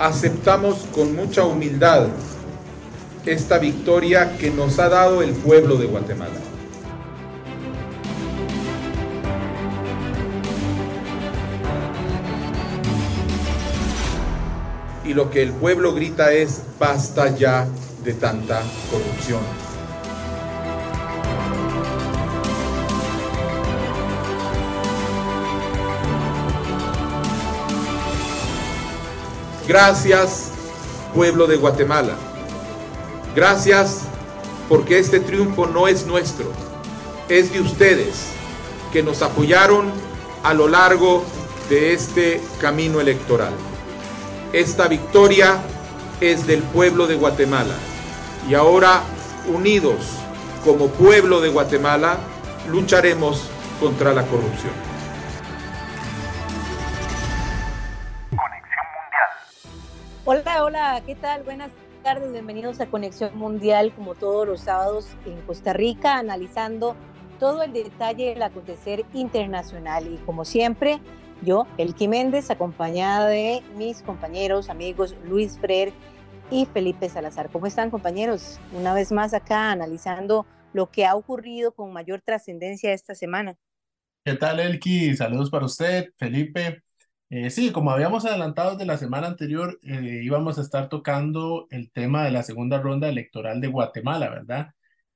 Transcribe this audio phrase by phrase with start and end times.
[0.00, 2.08] aceptamos con mucha humildad
[3.26, 6.40] esta victoria que nos ha dado el pueblo de Guatemala.
[15.04, 17.68] Y lo que el pueblo grita es, basta ya
[18.02, 19.69] de tanta corrupción.
[29.70, 30.48] Gracias,
[31.14, 32.16] pueblo de Guatemala.
[33.36, 34.00] Gracias
[34.68, 36.46] porque este triunfo no es nuestro,
[37.28, 38.32] es de ustedes
[38.92, 39.92] que nos apoyaron
[40.42, 41.22] a lo largo
[41.68, 43.52] de este camino electoral.
[44.52, 45.60] Esta victoria
[46.20, 47.76] es del pueblo de Guatemala
[48.48, 49.04] y ahora
[49.46, 49.98] unidos
[50.64, 52.18] como pueblo de Guatemala
[52.68, 53.42] lucharemos
[53.78, 54.89] contra la corrupción.
[60.32, 61.42] Hola, hola, ¿qué tal?
[61.42, 61.72] Buenas
[62.04, 66.94] tardes, bienvenidos a Conexión Mundial, como todos los sábados en Costa Rica, analizando
[67.40, 70.06] todo el detalle del acontecer internacional.
[70.06, 71.00] Y como siempre,
[71.42, 75.92] yo, Elki Méndez, acompañada de mis compañeros, amigos Luis Frer
[76.48, 77.50] y Felipe Salazar.
[77.50, 78.60] ¿Cómo están, compañeros?
[78.72, 83.56] Una vez más acá analizando lo que ha ocurrido con mayor trascendencia esta semana.
[84.24, 85.16] ¿Qué tal, Elki?
[85.16, 86.84] Saludos para usted, Felipe.
[87.32, 91.92] Eh, sí, como habíamos adelantado de la semana anterior, eh, íbamos a estar tocando el
[91.92, 94.70] tema de la segunda ronda electoral de Guatemala, ¿verdad?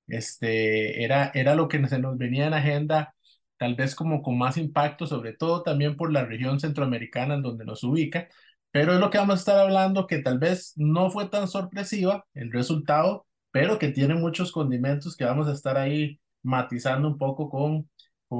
[0.06, 3.14] Este, era, era lo que se nos venía en agenda,
[3.56, 7.64] tal vez como con más impacto, sobre todo también por la región centroamericana en donde
[7.64, 8.28] nos ubica,
[8.70, 12.26] pero es lo que vamos a estar hablando que tal vez no fue tan sorpresiva
[12.34, 17.48] el resultado, pero que tiene muchos condimentos que vamos a estar ahí matizando un poco
[17.50, 17.88] con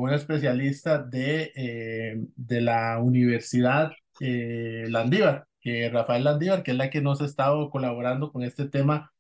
[0.01, 6.91] un especialista de, eh, de la Universidad eh, Landívar, que Rafael Landívar, que es la
[6.91, 9.13] que nos ha estado colaborando con este tema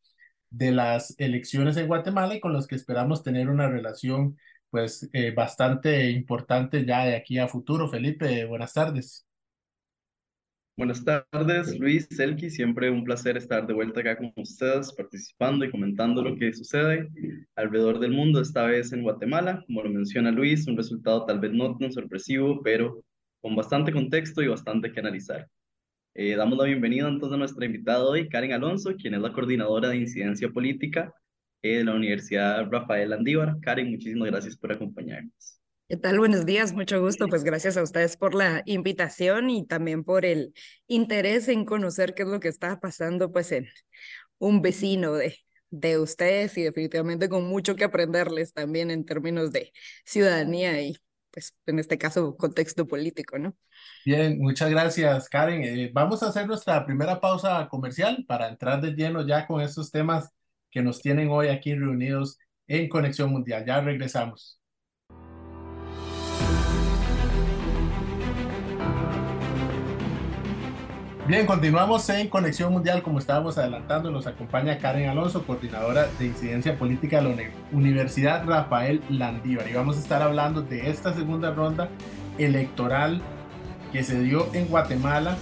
[0.51, 4.39] de las elecciones en Guatemala y con los que esperamos tener una relación
[4.71, 7.89] pues eh, bastante importante ya de aquí a futuro.
[7.89, 9.27] Felipe, buenas tardes.
[10.77, 15.71] Buenas tardes, Luis, Selki, siempre un placer estar de vuelta acá con ustedes, participando y
[15.71, 17.09] comentando lo que sucede
[17.55, 21.53] alrededor del mundo, esta vez en Guatemala, como lo menciona Luis, un resultado tal vez
[21.53, 23.05] no tan sorpresivo, pero
[23.41, 25.49] con bastante contexto y bastante que analizar.
[26.15, 29.91] Eh, damos la bienvenida entonces a nuestra invitada hoy, Karen Alonso, quien es la coordinadora
[29.91, 31.15] de incidencia política
[31.63, 33.61] eh, de la Universidad Rafael Andívar.
[33.61, 35.64] Karen, muchísimas gracias por acompañarnos.
[35.95, 36.19] ¿Qué tal?
[36.19, 37.29] Buenos días, mucho gusto.
[37.29, 40.53] Pues gracias a ustedes por la invitación y también por el
[40.89, 43.69] interés en conocer qué es lo que está pasando pues en
[44.39, 45.37] un vecino de,
[45.71, 49.73] de ustedes y definitivamente con mucho que aprenderles también en términos de
[50.05, 50.97] ciudadanía y
[51.31, 53.55] pues en este caso contexto político, ¿no?
[54.05, 55.63] Bien, muchas gracias Karen.
[55.63, 59.93] Eh, vamos a hacer nuestra primera pausa comercial para entrar de lleno ya con estos
[59.93, 60.29] temas
[60.73, 63.65] que nos tienen hoy aquí reunidos en Conexión Mundial.
[63.65, 64.61] Ya regresamos.
[71.27, 76.79] Bien, continuamos en Conexión Mundial, como estábamos adelantando, nos acompaña Karen Alonso, coordinadora de incidencia
[76.79, 79.67] política de la Universidad Rafael Landívar.
[79.67, 81.89] Y vamos a estar hablando de esta segunda ronda
[82.37, 83.23] electoral
[83.91, 85.39] que se dio en Guatemala.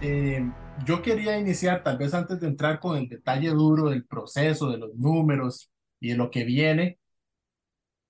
[0.00, 0.50] Eh,
[0.86, 4.78] yo quería iniciar, tal vez antes de entrar con el detalle duro del proceso, de
[4.78, 6.98] los números y de lo que viene,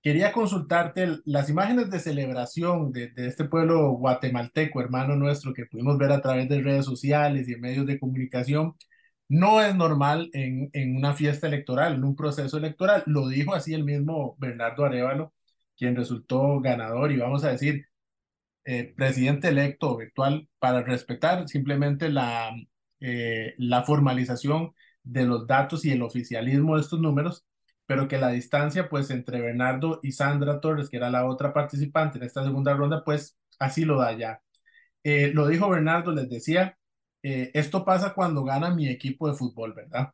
[0.01, 6.11] Quería consultarte las imágenes de celebración de, este pueblo guatemalteco, hermano nuestro, que pudimos ver
[6.13, 8.75] a través de redes sociales y medios de comunicación.
[9.27, 13.03] No es normal en, en una fiesta electoral, en un proceso electoral.
[13.07, 15.33] Lo dijo así el mismo Bernardo Arevalo,
[15.77, 17.87] quien resultó ganador y vamos a decir,
[18.65, 22.51] eh, presidente electo virtual para respetar simplemente la,
[22.99, 24.73] eh, la formalización
[25.03, 27.45] de los datos y el oficialismo de estos números
[27.89, 32.19] pero que la distancia pues entre Bernardo y Sandra Torres, que era la otra participante
[32.19, 34.43] en esta segunda ronda, pues así lo da ya.
[35.03, 36.77] Eh, lo dijo Bernardo, les decía,
[37.23, 40.13] eh, esto pasa cuando gana mi equipo de fútbol, ¿verdad?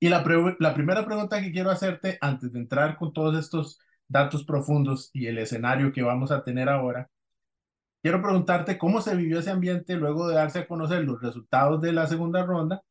[0.00, 0.24] Y la,
[0.58, 3.78] la primera pregunta que quiero hacerte antes de entrar con todos estos
[4.08, 7.08] datos profundos y el escenario que vamos a tener ahora,
[8.02, 11.92] quiero preguntarte cómo se vivió ese ambiente luego de darse a conocer los resultados de
[11.92, 12.82] la segunda ronda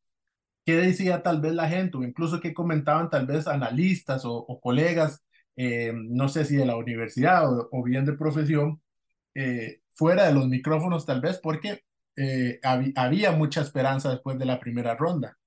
[0.65, 5.23] qué decía tal vez la gente o incluso qué comentaban tal vez analistas o, colegas,
[5.55, 8.81] eh, no sé si de la universidad o, bien de profesión,
[9.35, 11.83] eh, fuera de los micrófonos tal vez, porque
[12.17, 12.59] eh,
[12.95, 15.37] había mucha esperanza después de la primera ronda.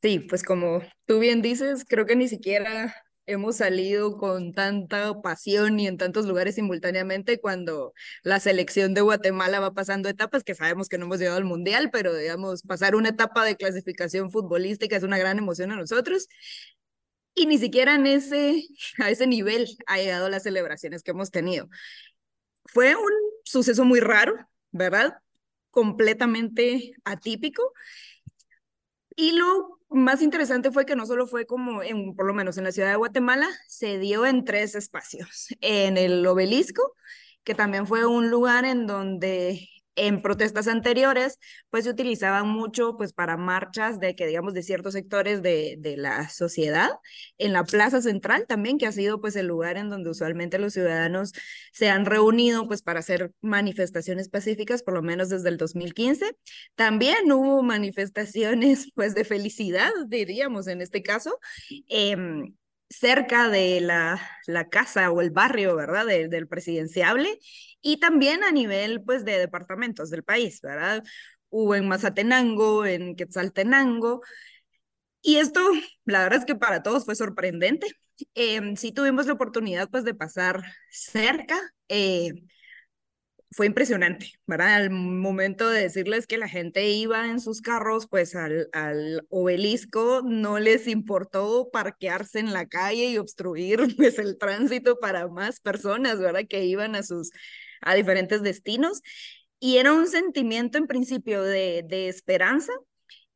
[0.00, 2.94] Sí, pues como tú bien dices, creo que ni siquiera
[3.28, 7.92] hemos salido con tanta pasión y en tantos lugares simultáneamente cuando
[8.22, 11.90] la selección de Guatemala va pasando etapas, que sabemos que no hemos llegado al Mundial,
[11.92, 16.28] pero digamos, pasar una etapa de clasificación futbolística es una gran emoción a nosotros.
[17.34, 18.64] Y ni siquiera en ese,
[18.98, 21.68] a ese nivel ha llegado las celebraciones que hemos tenido.
[22.64, 23.12] Fue un
[23.44, 24.34] suceso muy raro,
[24.72, 25.18] ¿verdad?
[25.70, 27.74] Completamente atípico.
[29.20, 32.62] Y lo más interesante fue que no solo fue como, en, por lo menos en
[32.62, 35.48] la ciudad de Guatemala, se dio en tres espacios.
[35.60, 36.94] En el obelisco,
[37.42, 39.68] que también fue un lugar en donde
[39.98, 41.38] en protestas anteriores,
[41.70, 45.96] pues se utilizaban mucho pues para marchas de que digamos de ciertos sectores de, de
[45.96, 46.90] la sociedad,
[47.38, 50.72] en la Plaza Central también, que ha sido pues el lugar en donde usualmente los
[50.72, 51.32] ciudadanos
[51.72, 56.36] se han reunido pues para hacer manifestaciones pacíficas, por lo menos desde el 2015.
[56.74, 61.38] También hubo manifestaciones pues de felicidad, diríamos en este caso,
[61.88, 62.16] eh,
[62.90, 66.06] cerca de la, la casa o el barrio, ¿verdad?
[66.06, 67.38] del presidenciable
[67.80, 71.02] y también a nivel, pues, de departamentos del país, ¿verdad?
[71.50, 74.22] Hubo en Mazatenango, en Quetzaltenango.
[75.22, 75.60] Y esto,
[76.04, 77.88] la verdad es que para todos fue sorprendente.
[78.34, 81.56] Eh, sí tuvimos la oportunidad, pues, de pasar cerca.
[81.88, 82.32] Eh,
[83.50, 84.74] fue impresionante, ¿verdad?
[84.74, 90.22] Al momento de decirles que la gente iba en sus carros, pues al, al obelisco
[90.22, 96.18] no les importó parquearse en la calle y obstruir pues el tránsito para más personas,
[96.18, 96.42] ¿verdad?
[96.48, 97.30] Que iban a sus,
[97.80, 99.02] a diferentes destinos.
[99.60, 102.72] Y era un sentimiento en principio de, de esperanza,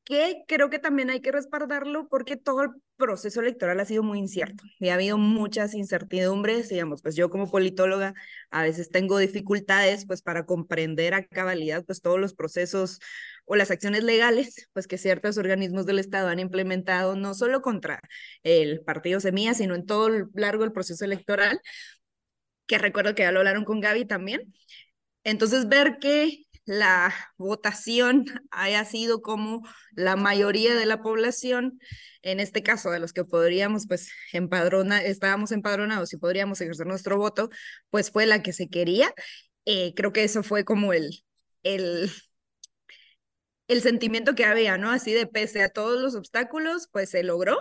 [0.04, 4.18] que creo que también hay que respaldarlo porque todo el proceso electoral ha sido muy
[4.18, 8.14] incierto y ha habido muchas incertidumbres, digamos, pues yo como politóloga
[8.50, 12.98] a veces tengo dificultades pues para comprender a cabalidad pues todos los procesos
[13.44, 18.00] o las acciones legales pues que ciertos organismos del Estado han implementado no solo contra
[18.42, 21.60] el partido Semilla, sino en todo el largo del proceso electoral,
[22.66, 24.52] que recuerdo que ya lo hablaron con Gaby también.
[25.24, 29.62] Entonces ver que la votación haya sido como
[29.92, 31.80] la mayoría de la población,
[32.22, 37.16] en este caso de los que podríamos, pues, empadrona, estábamos empadronados y podríamos ejercer nuestro
[37.18, 37.50] voto,
[37.90, 39.12] pues fue la que se quería.
[39.64, 41.24] Eh, creo que eso fue como el,
[41.62, 42.10] el,
[43.68, 44.90] el sentimiento que había, ¿no?
[44.90, 47.58] Así de pese a todos los obstáculos, pues se logró.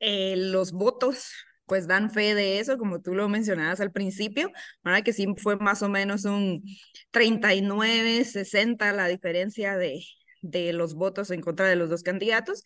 [0.00, 1.32] Eh, los votos
[1.66, 4.50] pues dan fe de eso, como tú lo mencionabas al principio,
[4.82, 5.02] ¿verdad?
[5.04, 6.62] que sí fue más o menos un
[7.10, 10.04] 39, 60 la diferencia de,
[10.42, 12.64] de los votos en contra de los dos candidatos.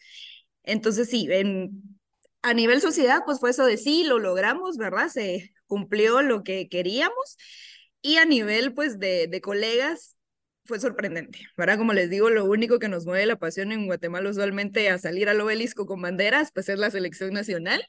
[0.64, 1.98] Entonces sí, en,
[2.42, 5.08] a nivel sociedad, pues fue eso de sí, lo logramos, ¿verdad?
[5.08, 7.36] Se cumplió lo que queríamos.
[8.02, 10.16] Y a nivel, pues, de, de colegas,
[10.64, 11.78] fue sorprendente, ¿verdad?
[11.78, 15.28] Como les digo, lo único que nos mueve la pasión en Guatemala usualmente a salir
[15.28, 17.84] al obelisco con banderas, pues es la selección nacional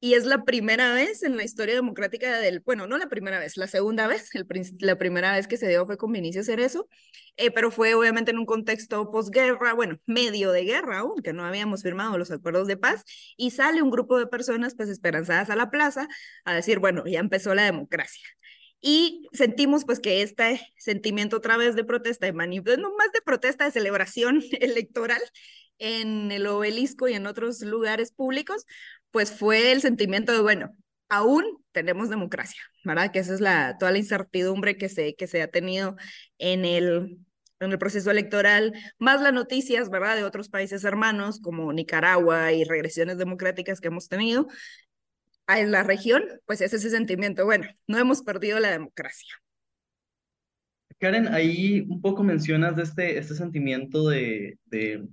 [0.00, 3.56] y es la primera vez en la historia democrática del, bueno, no la primera vez,
[3.56, 4.46] la segunda vez, el,
[4.80, 6.88] la primera vez que se dio fue con Vinicio Cerezo,
[7.36, 11.44] eh, pero fue obviamente en un contexto posguerra, bueno, medio de guerra aún, que no
[11.44, 13.04] habíamos firmado los acuerdos de paz,
[13.36, 16.08] y sale un grupo de personas pues esperanzadas a la plaza
[16.44, 18.26] a decir, bueno, ya empezó la democracia.
[18.80, 23.64] Y sentimos pues que este sentimiento otra vez de protesta, de no más de protesta,
[23.64, 25.22] de celebración electoral
[25.78, 28.66] en el obelisco y en otros lugares públicos,
[29.16, 30.76] pues fue el sentimiento de, bueno,
[31.08, 31.42] aún
[31.72, 33.10] tenemos democracia, ¿verdad?
[33.10, 35.96] Que esa es la, toda la incertidumbre que se, que se ha tenido
[36.36, 37.16] en el,
[37.60, 40.16] en el proceso electoral, más las noticias, ¿verdad?
[40.16, 44.48] De otros países hermanos como Nicaragua y regresiones democráticas que hemos tenido
[45.48, 49.32] en la región, pues es ese sentimiento, bueno, no hemos perdido la democracia.
[50.98, 55.08] Karen, ahí un poco mencionas de este, este sentimiento de, de,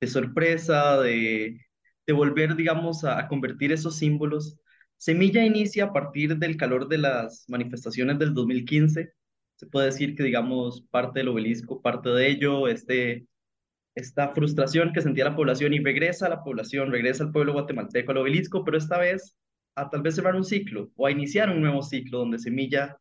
[0.00, 1.60] de sorpresa, de,
[2.06, 4.58] de volver, digamos, a, convertir esos símbolos.
[4.96, 9.12] Semilla inicia a partir del calor de las manifestaciones del 2015.
[9.56, 13.26] Se puede decir que, digamos, parte del obelisco, parte de ello, este,
[13.94, 18.12] esta frustración que sentía la población y regresa a la población, regresa al pueblo guatemalteco
[18.12, 19.36] al obelisco, pero esta vez
[19.76, 22.98] a tal vez cerrar un ciclo o a iniciar un nuevo ciclo donde Semilla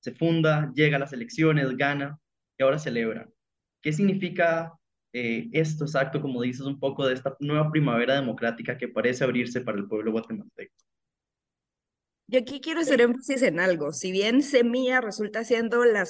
[0.00, 2.18] se funda, llega a las elecciones, gana
[2.58, 3.28] y ahora celebra.
[3.80, 4.72] ¿Qué significa
[5.12, 9.60] eh, esto exacto, como dices, un poco de esta nueva primavera democrática que parece abrirse
[9.60, 10.74] para el pueblo guatemalteco.
[12.28, 13.92] Yo aquí quiero hacer énfasis en algo.
[13.92, 16.06] Si bien Semilla resulta siendo la,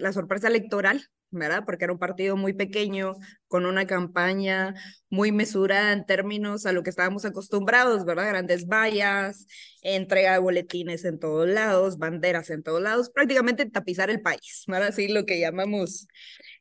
[0.00, 1.64] la sorpresa electoral, ¿verdad?
[1.66, 3.14] Porque era un partido muy pequeño,
[3.46, 4.74] con una campaña
[5.10, 8.28] muy mesurada en términos a lo que estábamos acostumbrados, ¿verdad?
[8.28, 9.46] Grandes vallas,
[9.82, 14.88] entrega de boletines en todos lados, banderas en todos lados, prácticamente tapizar el país, ¿verdad?
[14.88, 16.06] Así lo que llamamos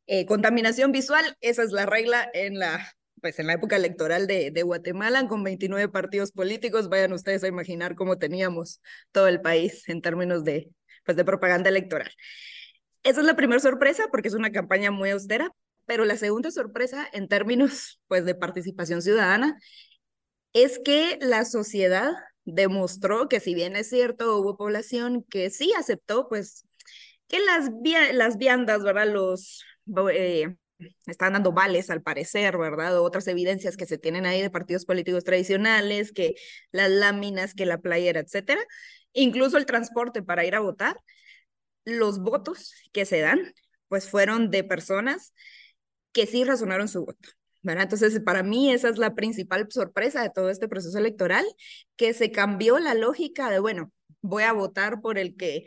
[0.08, 4.52] eh, contaminación visual, esa es la regla en la pues en la época electoral de,
[4.52, 8.82] de Guatemala, con 29 partidos políticos, vayan ustedes a imaginar cómo teníamos
[9.12, 10.70] todo el país en términos de,
[11.04, 12.12] pues, de propaganda electoral.
[13.02, 15.50] Esa es la primera sorpresa porque es una campaña muy austera,
[15.86, 19.58] pero la segunda sorpresa en términos pues, de participación ciudadana
[20.54, 26.30] es que la sociedad demostró que si bien es cierto, hubo población que sí aceptó,
[26.30, 26.66] pues,
[27.28, 27.72] que las,
[28.14, 29.12] las viandas, ¿verdad?
[29.12, 29.64] Los...
[29.88, 30.56] Eh,
[31.06, 33.00] están dando vales al parecer, ¿verdad?
[33.00, 36.36] otras evidencias que se tienen ahí de partidos políticos tradicionales, que
[36.72, 38.62] las láminas, que la playera, etcétera,
[39.13, 41.00] incluso el transporte para ir a votar,
[41.86, 43.54] los votos que se dan,
[43.88, 45.34] pues fueron de personas
[46.12, 47.30] que sí razonaron su voto.
[47.62, 47.84] ¿verdad?
[47.84, 51.46] Entonces, para mí esa es la principal sorpresa de todo este proceso electoral,
[51.96, 55.65] que se cambió la lógica de, bueno, voy a votar por el que,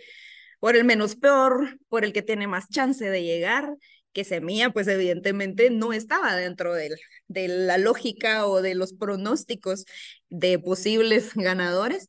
[0.60, 3.75] por el menos peor, por el que tiene más chance de llegar,
[4.12, 6.90] que Semilla, pues evidentemente no estaba dentro de,
[7.28, 9.84] de la lógica o de los pronósticos
[10.28, 12.08] de posibles ganadores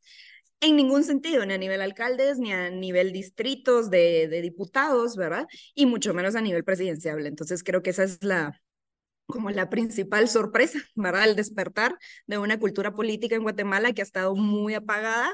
[0.62, 5.48] en ningún sentido, ni a nivel alcaldes, ni a nivel distritos de, de diputados, ¿verdad?
[5.74, 7.26] Y mucho menos a nivel presidencial.
[7.26, 8.60] Entonces creo que esa es la,
[9.30, 11.30] como la principal sorpresa, ¿verdad?
[11.30, 15.34] El despertar de una cultura política en Guatemala que ha estado muy apagada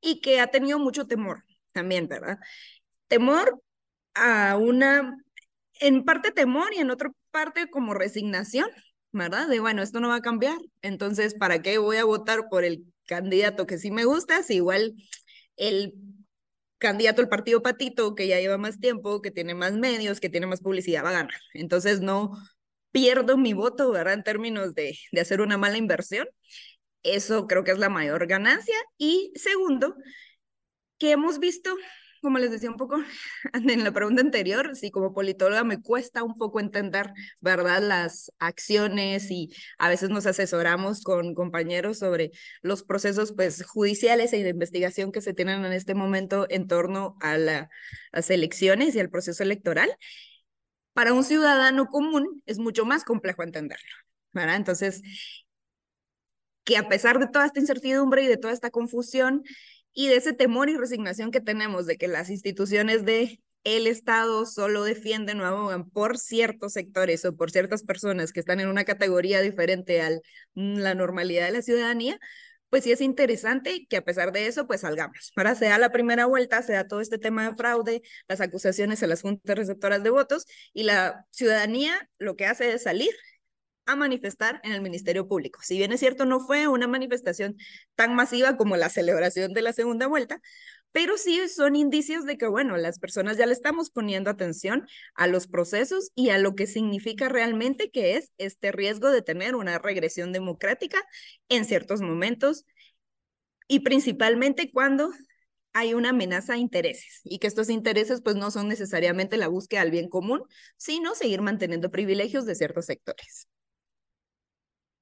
[0.00, 2.38] y que ha tenido mucho temor también, ¿verdad?
[3.08, 3.62] Temor
[4.14, 5.16] a una,
[5.80, 8.68] en parte temor y en otra parte como resignación,
[9.12, 9.48] ¿verdad?
[9.48, 12.84] De, bueno, esto no va a cambiar, entonces, ¿para qué voy a votar por el
[13.06, 14.94] candidato que sí me gusta, si igual
[15.56, 15.94] el
[16.78, 20.46] candidato del partido Patito, que ya lleva más tiempo, que tiene más medios, que tiene
[20.46, 21.40] más publicidad, va a ganar.
[21.54, 22.32] Entonces no
[22.92, 24.14] pierdo mi voto, ¿verdad?
[24.14, 26.28] En términos de, de hacer una mala inversión.
[27.02, 28.76] Eso creo que es la mayor ganancia.
[28.96, 29.96] Y segundo,
[30.98, 31.74] que hemos visto
[32.20, 32.96] como les decía un poco
[33.52, 39.30] en la pregunta anterior, sí, como politóloga me cuesta un poco entender, ¿verdad?, las acciones
[39.30, 42.30] y a veces nos asesoramos con compañeros sobre
[42.62, 47.16] los procesos, pues, judiciales e de investigación que se tienen en este momento en torno
[47.20, 49.90] a las elecciones y al proceso electoral.
[50.92, 53.94] Para un ciudadano común es mucho más complejo entenderlo,
[54.32, 54.56] ¿verdad?
[54.56, 55.02] Entonces,
[56.64, 59.42] que a pesar de toda esta incertidumbre y de toda esta confusión,
[59.92, 64.46] y de ese temor y resignación que tenemos de que las instituciones de el Estado
[64.46, 68.84] solo defienden o abogan por ciertos sectores o por ciertas personas que están en una
[68.84, 70.10] categoría diferente a
[70.54, 72.18] la normalidad de la ciudadanía,
[72.70, 75.32] pues sí es interesante que a pesar de eso, pues salgamos.
[75.36, 79.02] Ahora se da la primera vuelta, se da todo este tema de fraude, las acusaciones
[79.02, 83.10] a las juntas receptoras de votos y la ciudadanía lo que hace es salir
[83.88, 85.60] a manifestar en el Ministerio Público.
[85.62, 87.56] Si bien es cierto, no fue una manifestación
[87.94, 90.40] tan masiva como la celebración de la segunda vuelta,
[90.92, 95.26] pero sí son indicios de que, bueno, las personas ya le estamos poniendo atención a
[95.26, 99.78] los procesos y a lo que significa realmente que es este riesgo de tener una
[99.78, 100.98] regresión democrática
[101.48, 102.64] en ciertos momentos
[103.68, 105.10] y principalmente cuando
[105.72, 109.80] hay una amenaza a intereses y que estos intereses pues no son necesariamente la búsqueda
[109.82, 110.42] del bien común,
[110.76, 113.48] sino seguir manteniendo privilegios de ciertos sectores.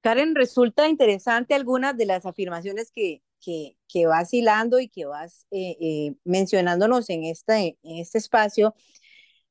[0.06, 5.48] Karen, resulta interesante algunas de las afirmaciones que, que, que vas hilando y que vas
[5.50, 8.76] eh, eh, mencionándonos en, esta, en este espacio.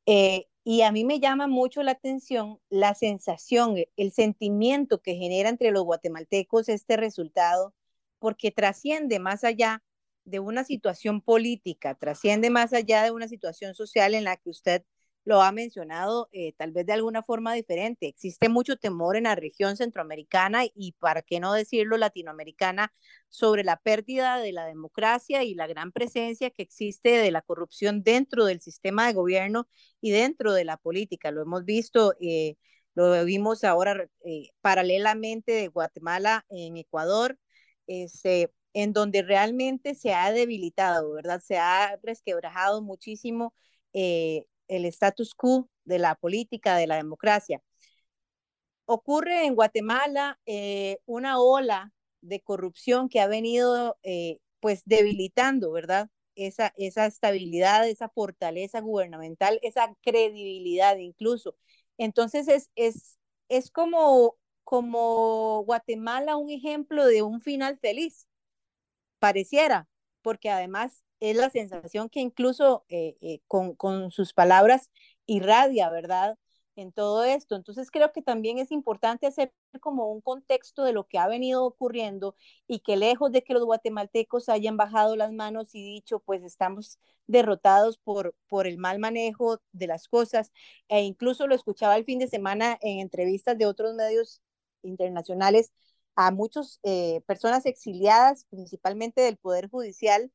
[0.06, 5.50] Eh, y a mí me llama mucho la atención la sensación, el sentimiento que genera
[5.50, 7.74] entre los guatemaltecos este resultado,
[8.18, 9.84] porque trasciende más allá
[10.24, 14.86] de una situación política, trasciende más allá de una situación social en la que usted
[15.26, 18.08] lo ha mencionado eh, tal vez de alguna forma diferente.
[18.08, 22.94] Existe mucho temor en la región centroamericana y, para qué no decirlo, latinoamericana,
[23.30, 28.04] sobre la pérdida de la democracia y la gran presencia que existe de la corrupción
[28.04, 29.68] dentro del sistema de gobierno
[30.00, 31.32] y dentro de la política.
[31.32, 32.56] Lo hemos visto, eh,
[32.94, 37.38] lo vimos ahora eh, paralelamente de Guatemala en Ecuador.
[37.88, 41.42] Este, en donde realmente se ha debilitado, ¿verdad?
[41.42, 43.54] Se ha resquebrajado muchísimo
[43.94, 47.62] eh, el status quo de la política, de la democracia.
[48.86, 51.92] Ocurre en Guatemala eh, una ola
[52.22, 56.10] de corrupción que ha venido eh, pues debilitando, ¿verdad?
[56.36, 61.56] Esa, esa estabilidad, esa fortaleza gubernamental, esa credibilidad incluso.
[61.98, 63.18] Entonces es, es,
[63.50, 68.28] es como, como Guatemala un ejemplo de un final feliz,
[69.20, 69.88] pareciera,
[70.26, 74.90] porque además es la sensación que incluso eh, eh, con, con, sus palabras
[75.28, 76.40] irradia, ¿verdad?
[76.76, 77.56] En todo esto.
[77.56, 81.64] Entonces creo que también es importante hacer como un contexto de lo que ha venido
[81.64, 82.36] ocurriendo
[82.68, 87.00] y que lejos de que los guatemaltecos hayan bajado las manos y dicho, pues estamos
[87.28, 90.52] derrotados por, por el mal manejo de las cosas,
[90.88, 94.42] e incluso lo escuchaba el fin de semana en entrevistas de otros medios
[94.82, 95.72] internacionales
[96.16, 100.32] a muchas eh, personas exiliadas, principalmente del Poder Judicial,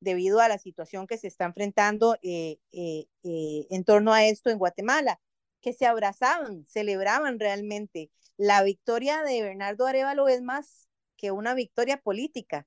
[0.00, 4.58] debido a la situación que se está enfrentando eh, eh, en torno a esto en
[4.58, 5.20] Guatemala,
[5.60, 8.10] que se abrazaban, celebraban realmente.
[8.36, 12.66] La victoria de Bernardo Arevalo es más que una victoria política.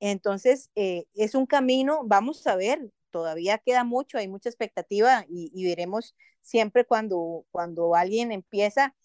[0.00, 6.16] Entonces, es un camino, vamos a ver, todavía queda mucho, hay mucha expectativa y, veremos
[6.40, 8.96] siempre cuando, cuando alguien empieza,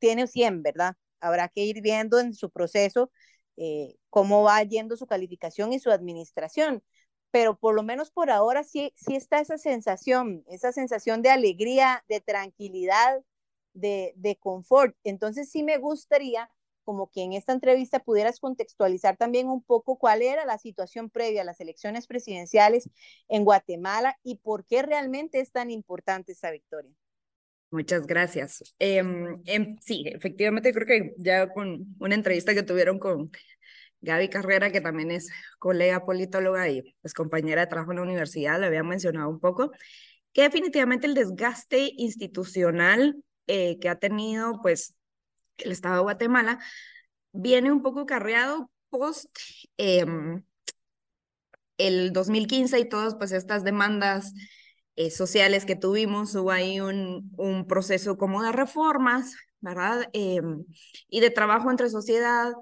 [0.00, 0.96] tiene 100, ¿verdad?
[1.20, 3.10] Habrá que ir viendo en su proceso
[3.56, 6.82] eh, cómo va yendo su calificación y su administración.
[7.30, 12.04] Pero por lo menos por ahora sí, sí está esa sensación, esa sensación de alegría,
[12.08, 13.22] de tranquilidad,
[13.74, 14.96] de, de confort.
[15.04, 16.50] Entonces sí me gustaría
[16.84, 21.42] como que en esta entrevista pudieras contextualizar también un poco cuál era la situación previa
[21.42, 22.90] a las elecciones presidenciales
[23.28, 26.92] en Guatemala y por qué realmente es tan importante esa victoria.
[27.70, 28.74] Muchas gracias.
[28.78, 33.30] Em, em, sí, efectivamente creo que ya con una entrevista que tuvieron con
[34.00, 38.58] Gaby Carrera, que también es colega politóloga y pues compañera de trabajo en la universidad,
[38.58, 39.70] le había mencionado un poco,
[40.32, 44.94] que definitivamente el desgaste institucional eh, que ha tenido pues
[45.58, 46.58] el Estado de Guatemala
[47.32, 49.36] viene un poco carreado post
[49.76, 50.42] em,
[51.78, 54.32] el 2015 y todas pues estas demandas
[55.00, 60.10] eh, sociales que tuvimos, hubo ahí un, un proceso como de reformas, ¿verdad?
[60.12, 60.66] Em,
[61.08, 62.52] y de trabajo entre sociedad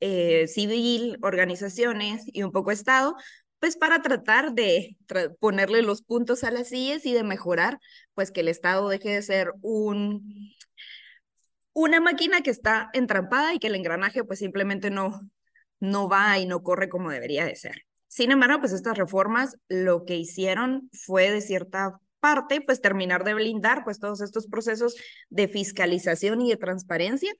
[0.00, 3.14] eh, civil, organizaciones y un poco Estado,
[3.58, 4.96] pues para tratar de
[5.38, 7.78] ponerle los puntos a las sillas y de mejorar,
[8.14, 10.54] pues que el Estado deje de ser un,
[11.74, 15.20] una máquina que está entrampada y que el engranaje pues simplemente no,
[15.78, 17.84] no va y no corre como debería de ser.
[18.12, 23.32] Sin embargo, pues estas reformas lo que hicieron fue de cierta parte, pues terminar de
[23.32, 24.96] blindar pues todos estos procesos
[25.30, 27.32] de fiscalización y de transparencia.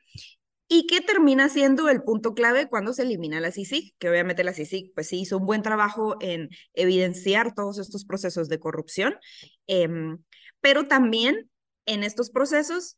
[0.68, 4.54] Y que termina siendo el punto clave cuando se elimina la CICIG, que obviamente la
[4.54, 9.16] CICIG pues sí hizo un buen trabajo en evidenciar todos estos procesos de corrupción,
[9.66, 10.20] em,
[10.62, 11.50] pero también
[11.84, 12.96] en estos procesos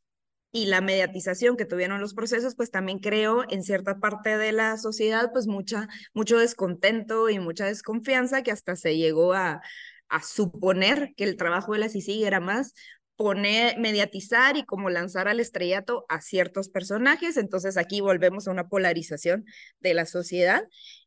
[0.54, 4.76] y la mediatización que tuvieron los procesos, pues también creo en cierta parte de la
[4.76, 9.62] sociedad, pues mucha, mucho descontento y mucha desconfianza que hasta se llegó a,
[10.08, 12.72] a suponer que el trabajo de la CICIG era más
[13.16, 17.36] poner, mediatizar y como lanzar al estrellato a ciertos personajes.
[17.36, 19.46] Entonces aquí volvemos a una polarización
[19.80, 20.62] de la sociedad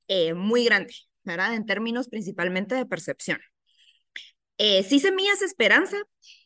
[0.10, 1.56] eh, muy grande, ¿verdad?
[1.56, 3.40] En términos principalmente de percepción.
[4.58, 5.96] Eh, sí semillas esperanza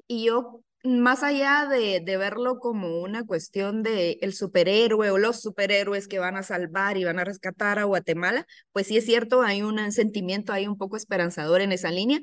[0.05, 5.41] y yo más allá de, de, verlo como una cuestión de el superhéroe o los
[5.41, 9.41] superhéroes que van a salvar y van a rescatar a Guatemala, pues sí es cierto,
[9.43, 12.19] hay un sentimiento ahí un poco esperanzador en esa línea,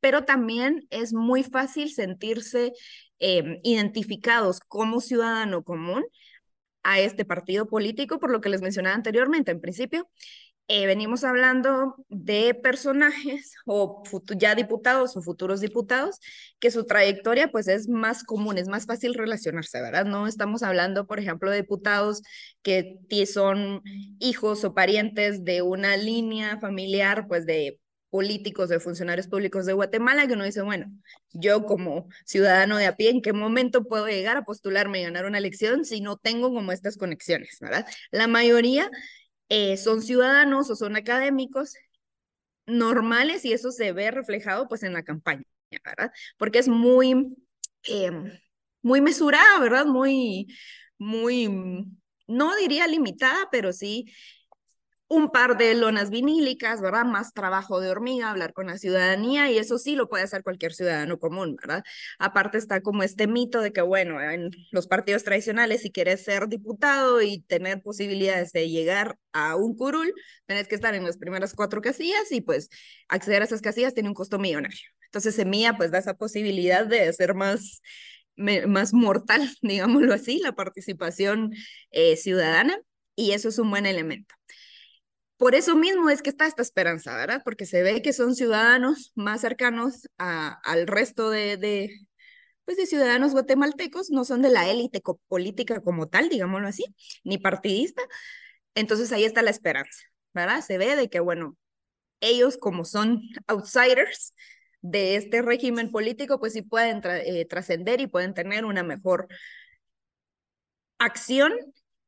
[0.00, 2.72] pero también es muy fácil sentirse
[3.18, 6.04] em, identificados como ciudadano común
[6.82, 10.08] a este partido político, por lo que les mencionaba anteriormente, en principio,
[10.74, 14.02] eh, venimos hablando de personajes o
[14.38, 16.18] ya diputados o futuros diputados
[16.60, 20.06] que su trayectoria pues es más común, es más fácil relacionarse, ¿verdad?
[20.06, 22.22] No estamos hablando, por ejemplo, de diputados
[22.62, 23.82] que son
[24.18, 30.26] hijos o parientes de una línea familiar pues de políticos, de funcionarios públicos de Guatemala,
[30.26, 30.86] que uno dice, bueno,
[31.32, 35.26] yo como ciudadano de a pie, ¿en qué momento puedo llegar a postularme y ganar
[35.26, 37.86] una elección si no tengo como estas conexiones, ¿verdad?
[38.10, 38.90] La mayoría
[39.54, 41.74] eh, son ciudadanos o son académicos
[42.64, 45.44] normales y eso se ve reflejado pues en la campaña,
[45.84, 46.10] ¿verdad?
[46.38, 47.36] Porque es muy,
[47.84, 48.32] em,
[48.80, 49.84] muy mesurada, ¿verdad?
[49.84, 50.46] Muy,
[50.96, 51.50] muy,
[52.26, 54.06] no diría limitada, pero sí
[55.12, 57.04] un par de lonas vinílicas, ¿verdad?
[57.04, 60.72] Más trabajo de hormiga, hablar con la ciudadanía y eso sí lo puede hacer cualquier
[60.72, 61.84] ciudadano común, ¿verdad?
[62.18, 66.48] Aparte está como este mito de que, bueno, en los partidos tradicionales, si quieres ser
[66.48, 70.14] diputado y tener posibilidades de llegar a un curul,
[70.46, 72.70] tenés que estar en las primeras cuatro casillas y pues
[73.08, 74.80] acceder a esas casillas tiene un costo millonario.
[75.06, 77.82] Entonces Semilla pues da esa posibilidad de ser más,
[78.36, 81.52] más mortal, digámoslo así, la participación
[81.90, 82.80] eh, ciudadana
[83.14, 84.34] y eso es un buen elemento.
[85.36, 87.42] Por eso mismo es que está esta esperanza, ¿verdad?
[87.44, 91.90] Porque se ve que son ciudadanos más cercanos a, al resto de, de,
[92.64, 96.84] pues de ciudadanos guatemaltecos, no son de la élite política como tal, digámoslo así,
[97.24, 98.02] ni partidista.
[98.74, 100.00] Entonces ahí está la esperanza,
[100.34, 100.62] ¿verdad?
[100.62, 101.56] Se ve de que, bueno,
[102.20, 104.34] ellos como son outsiders
[104.80, 109.28] de este régimen político, pues sí pueden eh, trascender y pueden tener una mejor
[110.98, 111.52] acción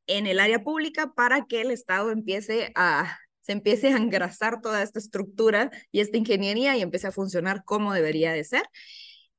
[0.07, 4.81] en el área pública para que el Estado empiece a se empiece a engrasar toda
[4.81, 8.63] esta estructura y esta ingeniería y empiece a funcionar como debería de ser.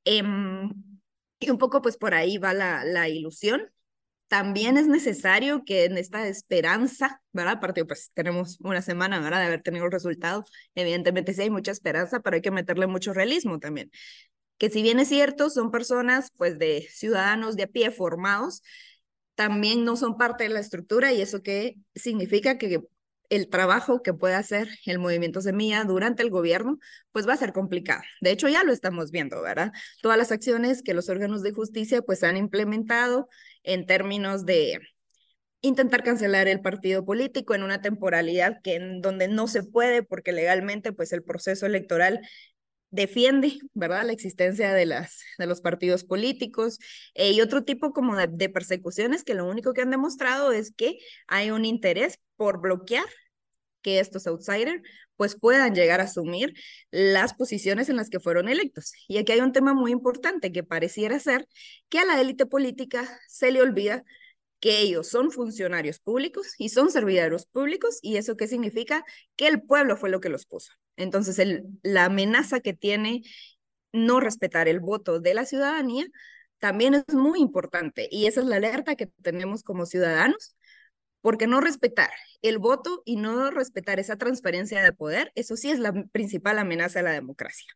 [0.04, 0.70] Em,
[1.40, 3.70] y un poco pues por ahí va la, la ilusión.
[4.28, 7.54] también es necesario que en esta esperanza, ¿verdad?
[7.54, 9.40] Aparte, pues tenemos una semana, ¿verdad?
[9.40, 10.44] De haber tenido el resultado.
[10.74, 13.90] Evidentemente sí hay mucha esperanza, pero hay que meterle mucho realismo también.
[14.58, 18.62] Que si bien es cierto, son personas, pues, de ciudadanos de a pie formados,
[19.36, 22.80] también no son parte de la estructura y eso qué significa que
[23.28, 26.78] el trabajo que puede hacer el movimiento Semilla durante el gobierno,
[27.12, 28.02] pues va a ser complicado.
[28.20, 29.72] De hecho, ya lo estamos viendo, ¿verdad?
[30.02, 33.28] Todas las acciones que los órganos de justicia pues han implementado
[33.62, 34.80] en términos de
[35.60, 40.32] intentar cancelar el partido político en una temporalidad que en donde no se puede porque
[40.32, 42.20] legalmente pues el proceso electoral
[42.96, 46.78] defiende, ¿verdad?, la existencia de, las, de los partidos políticos
[47.14, 50.72] eh, y otro tipo como de, de, persecuciones que lo único que han demostrado es
[50.72, 53.06] que hay un interés por bloquear
[53.82, 54.82] que estos outsiders
[55.16, 56.54] pues puedan llegar a asumir
[56.90, 58.92] las posiciones en las que fueron electos.
[59.08, 61.46] Y aquí hay un tema muy importante que pareciera ser
[61.88, 64.04] que a la élite política se le olvida
[64.60, 69.04] que ellos son funcionarios públicos y son servidores públicos, y eso qué significa
[69.36, 70.72] que el pueblo fue lo que los puso.
[70.96, 73.22] Entonces, el, la amenaza que tiene
[73.92, 76.06] no respetar el voto de la ciudadanía
[76.58, 80.56] también es muy importante, y esa es la alerta que tenemos como ciudadanos,
[81.20, 82.10] porque no respetar
[82.42, 87.00] el voto y no respetar esa transferencia de poder, eso sí es la principal amenaza
[87.00, 87.66] a la democracia,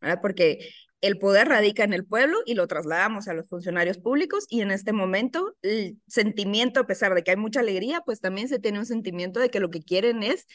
[0.00, 0.20] ¿verdad?
[0.20, 0.68] Porque
[1.00, 4.70] el poder radica en el pueblo y lo trasladamos a los funcionarios públicos y en
[4.70, 8.78] este momento el sentimiento, a pesar de que hay mucha alegría, pues también se tiene
[8.78, 10.46] un sentimiento de que lo que quieren es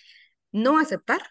[0.52, 1.22] no aceptar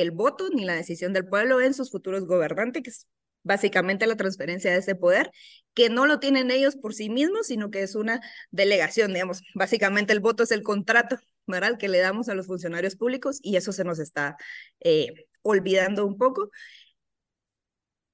[0.00, 3.06] el voto ni la decisión del pueblo en sus futuros gobernantes, que es
[3.42, 5.30] básicamente la transferencia de ese poder,
[5.72, 9.42] que no lo tienen ellos por sí mismos, sino que es una delegación, digamos.
[9.54, 11.78] Básicamente el voto es el contrato, ¿verdad?
[11.78, 14.36] Que le damos a los funcionarios públicos y eso se nos está
[14.80, 16.50] eh, olvidando un poco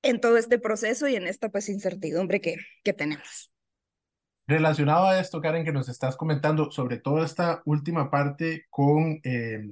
[0.02, 3.50] en todo este proceso y en esta pues incertidumbre que, que tenemos.
[4.46, 9.62] Relacionado a esto, Karen, que nos estás comentando sobre toda esta última parte con eh,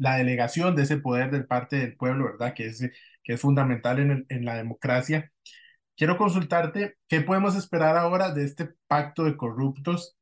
[0.00, 2.54] la delegación de ese poder del parte del pueblo, ¿verdad?
[2.54, 2.80] Que es,
[3.22, 5.30] que es fundamental en, en la democracia.
[5.96, 10.16] Quiero consultarte qué podemos esperar ahora de este pacto de corruptos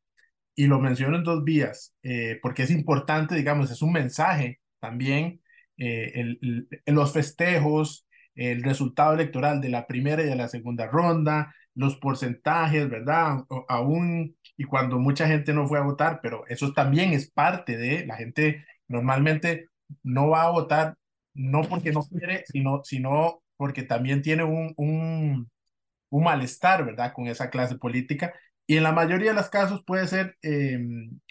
[0.57, 5.41] y lo menciono en dos vías, eh, porque es importante, digamos, es un mensaje también,
[5.77, 10.89] eh, el, el, los festejos, el resultado electoral de la primera y de la segunda
[10.89, 13.45] ronda, los porcentajes, ¿verdad?
[13.69, 18.05] Aún y cuando mucha gente no fue a votar, pero eso también es parte de,
[18.05, 19.69] la gente normalmente
[20.03, 20.97] no va a votar
[21.35, 25.51] no porque no quiere, sino, sino porque también tiene un, un,
[26.11, 27.13] un malestar, ¿verdad?
[27.15, 28.35] Con esa clase política.
[28.67, 30.79] Y en la mayoría de los casos puede ser eh,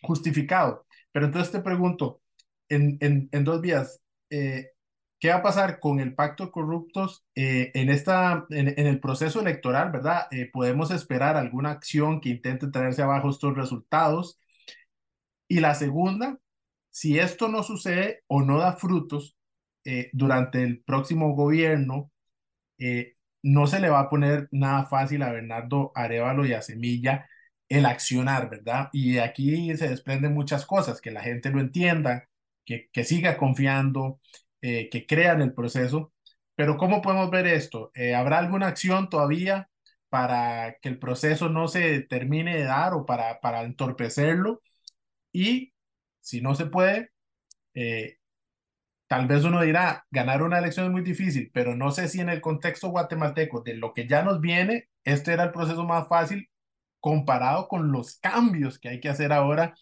[0.03, 0.85] justificado.
[1.11, 2.21] Pero entonces te pregunto,
[2.69, 4.71] en, en, en dos vías, eh,
[5.19, 8.99] ¿Qué va a pasar con el pacto de corruptos eh, en, esta, en, en, el
[8.99, 10.27] proceso electoral, verdad?
[10.31, 14.39] Eh, ¿Podemos esperar alguna acción que intente traerse abajo estos resultados?
[15.47, 16.37] Y la segunda,
[16.99, 19.37] si esto no sucede o no da frutos
[19.85, 22.11] eh, durante el próximo gobierno,
[23.43, 27.27] no se le va a poner nada fácil a Bernardo Arevalo y a Semilla
[27.69, 28.89] el accionar, ¿verdad?
[28.93, 32.29] Y aquí se desprenden muchas cosas, que la gente lo entienda,
[32.65, 34.19] que, siga confiando,
[34.61, 36.13] eh, que crean el proceso.
[36.55, 37.91] Pero ¿cómo podemos ver esto?
[37.95, 39.69] Eh, ¿Habrá alguna acción todavía
[40.09, 44.61] para que el proceso no se termine de dar o para, para entorpecerlo?
[45.33, 45.73] Y
[46.19, 47.11] si no se puede,
[47.73, 48.17] eh,
[49.07, 52.29] tal vez uno dirá, ganar una elección es muy difícil, pero no sé si en
[52.29, 56.49] el contexto guatemalteco de lo que ya nos viene, este era el proceso más fácil
[56.99, 59.75] comparado con los cambios que hay que hacer ahora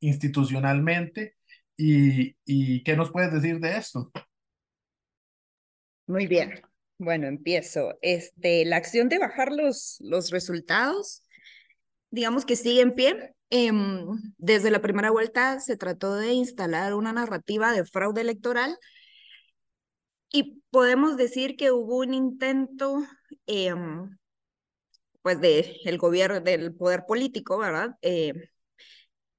[0.00, 1.36] institucionalmente
[1.76, 4.10] ¿Y, ¿Y qué nos puedes decir de esto?
[6.06, 6.60] Muy bien.
[6.98, 7.98] Bueno, empiezo.
[8.02, 11.24] Este, la acción de bajar los, los resultados,
[12.10, 13.34] digamos que sigue en pie.
[13.54, 13.70] Eh,
[14.38, 18.78] desde la primera vuelta se trató de instalar una narrativa de fraude electoral
[20.30, 23.04] y podemos decir que hubo un intento,
[23.46, 23.74] eh,
[25.22, 27.96] pues, de el gobierno, del poder político, ¿verdad?
[28.02, 28.32] Eh,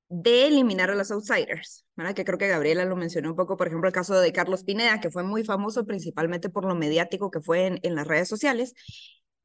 [0.09, 2.13] de eliminar a los outsiders, ¿verdad?
[2.13, 4.99] Que creo que Gabriela lo mencionó un poco, por ejemplo, el caso de Carlos Pineda,
[4.99, 8.73] que fue muy famoso principalmente por lo mediático que fue en, en las redes sociales,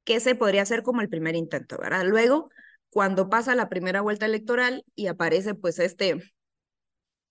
[0.04, 2.04] que ese podría ser como el primer intento, ¿verdad?
[2.04, 2.50] Luego,
[2.90, 6.20] cuando pasa la primera vuelta electoral y aparece pues este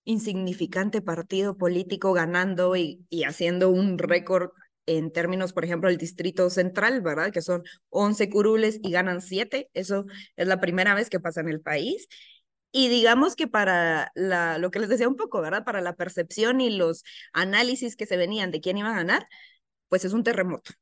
[0.04, 4.50] insignificante partido político ganando y, haciendo un récord
[4.86, 7.30] en términos, por ejemplo, el distrito central, ¿verdad?
[7.30, 9.68] Que son 11 curules y ganan 7.
[9.74, 12.08] Eso es la primera vez que pasa en el país.
[12.72, 15.64] Y digamos que para lo que les decía un poco, ¿verdad?
[15.64, 19.26] Para la percepción y los análisis que se venían de quién iba a ganar,
[19.88, 20.72] pues es un terremoto.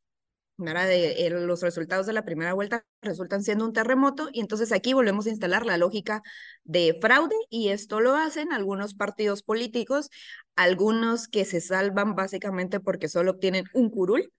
[0.58, 5.26] De, los resultados de la primera vuelta resultan siendo un terremoto y entonces aquí volvemos
[5.26, 6.22] a instalar la lógica
[6.64, 10.08] de fraude y esto lo hacen algunos partidos políticos,
[10.54, 14.32] algunos que se salvan básicamente porque solo obtienen un curul,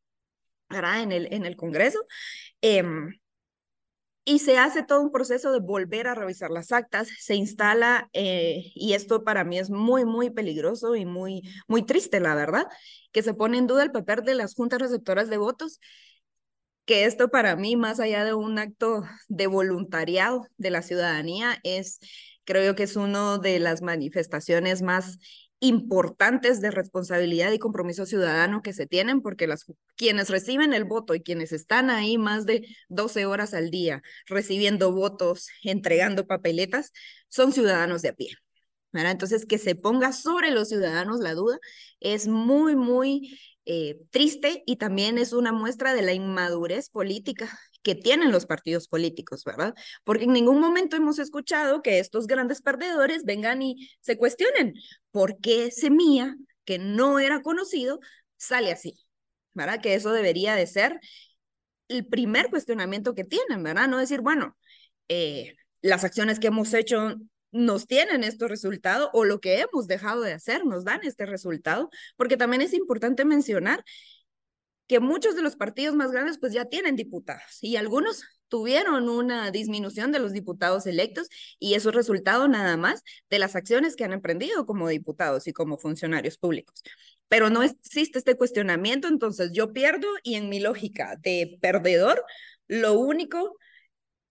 [0.70, 1.04] ¿verdad?
[1.04, 2.00] En el, en el Congreso.
[2.62, 3.12] Em,
[4.26, 8.72] y se hace todo un proceso de volver a revisar las actas, se instala, eh,
[8.76, 12.66] y esto para mí es muy, muy peligroso y muy, muy triste, la verdad,
[13.14, 15.80] que se pone en duda el papel de las juntas receptoras de votos
[16.88, 22.00] que esto para mí, más allá de un acto de voluntariado de la ciudadanía, es,
[22.45, 25.19] creo yo que es una de las manifestaciones más
[25.60, 29.65] importantes de responsabilidad y compromiso ciudadano que se tienen, porque las,
[29.97, 34.93] quienes reciben el voto y quienes están ahí más de 12 horas al día recibiendo
[34.93, 36.93] votos, entregando papeletas,
[37.28, 38.30] son ciudadanos de a pie.
[38.93, 41.60] Entonces, que se ponga sobre los ciudadanos la duda
[42.00, 43.38] es muy, muy
[43.70, 48.88] eh, triste y también es una muestra de la inmadurez política que tienen los partidos
[48.88, 49.76] políticos, ¿verdad?
[50.06, 54.74] Porque en ningún momento hemos escuchado que estos grandes perdedores vengan y se cuestionen
[55.12, 58.00] por qué Semilla, que no era conocido,
[58.38, 58.98] sale así,
[59.54, 59.82] ¿verdad?
[59.82, 60.98] Que eso debería de ser
[61.90, 63.90] el primer cuestionamiento que tienen, ¿verdad?
[63.90, 64.56] No decir, bueno,
[65.10, 67.16] eh, las acciones que hemos hecho
[67.58, 71.89] nos tienen estos resultados o lo que hemos dejado de hacer nos dan este resultado,
[72.15, 73.84] porque también es importante mencionar
[74.88, 79.52] que muchos de los partidos más grandes pues ya tienen diputados y algunos tuvieron una
[79.52, 81.28] disminución de los diputados electos
[81.60, 85.54] y eso es resultado nada más de las acciones que han emprendido como diputados y
[85.54, 86.82] como funcionarios públicos.
[87.28, 92.24] Pero no existe este cuestionamiento, entonces yo pierdo y en mi lógica de perdedor,
[92.67, 93.58] lo único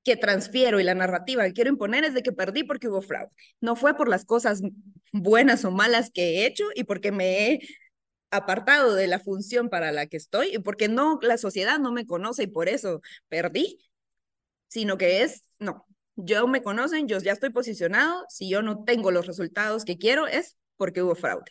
[0.07, 3.33] que transfiero y la narrativa que quiero imponer es de que perdí porque hubo fraude.
[3.61, 4.63] No fue por las cosas
[5.13, 7.61] buenas o malas que he hecho y porque me he
[8.31, 12.07] apartado de la función para la que estoy y porque no, la sociedad no me
[12.07, 13.81] conoce y por eso perdí,
[14.69, 19.11] sino que es, no, yo me conocen, yo ya estoy posicionado, si yo no tengo
[19.11, 21.51] los resultados que quiero es porque hubo fraude.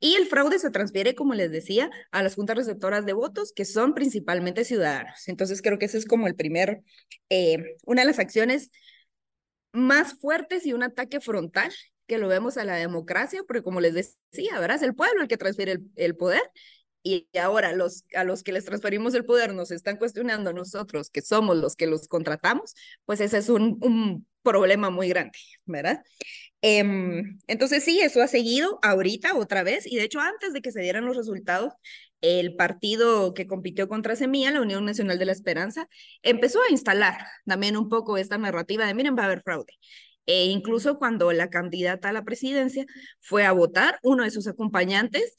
[0.00, 3.64] Y el fraude se transfiere, como les decía, a las juntas receptoras de votos, que
[3.64, 5.28] son principalmente ciudadanos.
[5.28, 6.82] Entonces, creo que ese es como el primer,
[7.28, 8.70] eh, una de las acciones
[9.72, 11.70] más fuertes y un ataque frontal
[12.06, 14.76] que lo vemos a la democracia, porque como les decía, ¿verdad?
[14.76, 16.42] Es el pueblo el que transfiere el, el poder
[17.02, 21.22] y ahora los, a los que les transferimos el poder nos están cuestionando nosotros, que
[21.22, 26.02] somos los que los contratamos, pues ese es un, un problema muy grande, ¿verdad?
[26.62, 30.72] Em, entonces sí, eso ha seguido ahorita otra vez y de hecho antes de que
[30.72, 31.72] se dieran los resultados,
[32.20, 35.88] el partido que compitió contra Semilla, la Unión Nacional de la Esperanza,
[36.22, 39.72] empezó a instalar también un poco esta narrativa de miren, va a haber fraude.
[40.26, 42.84] E incluso cuando la candidata a la presidencia
[43.20, 45.34] fue a votar, uno de sus acompañantes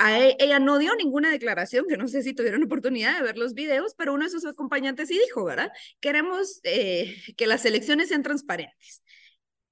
[0.00, 3.54] e, ella no dio ninguna declaración, que no sé si tuvieron oportunidad de ver los
[3.54, 5.70] videos, pero uno de sus acompañantes sí dijo, ¿verdad?
[6.00, 9.02] Queremos eh, que las elecciones sean transparentes.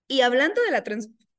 [0.06, 0.84] Y hablando de la,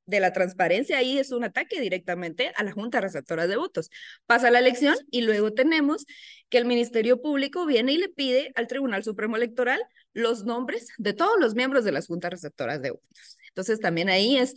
[0.06, 3.90] de la transparencia, ahí es un ataque directamente a la Junta Receptora de Votos.
[4.26, 6.06] Pasa la elección y luego tenemos
[6.48, 9.80] que el Ministerio Público viene y le pide al Tribunal Supremo Electoral
[10.12, 13.38] los nombres de todos los miembros de las Juntas Receptoras de Votos.
[13.48, 14.54] Entonces también ahí es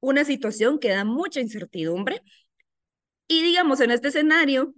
[0.00, 2.22] una situación que da mucha incertidumbre.
[3.32, 4.74] Y digamos, en este escenario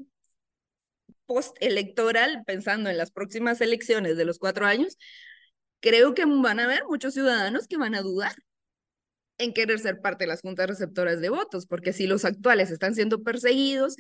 [1.27, 4.97] postelectoral, pensando en las próximas elecciones de los cuatro años,
[5.81, 8.37] creo que van a haber muchos ciudadanos que van a dudar
[9.39, 12.95] en querer ser parte de las juntas receptoras de votos, porque si los actuales están
[12.95, 13.97] siendo perseguidos,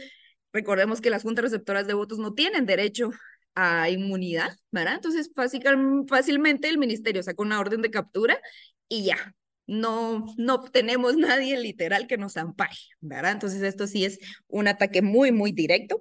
[0.52, 3.10] recordemos que las juntas receptoras de votos no tienen derecho
[3.56, 4.94] a inmunidad, ¿verdad?
[4.94, 8.40] Entonces, fácilmente el ministerio saca una orden de captura
[8.88, 9.34] y ya,
[9.66, 13.32] no, no tenemos nadie literal que nos ampare, ¿verdad?
[13.32, 16.00] Entonces, esto sí es un ataque muy, muy directo.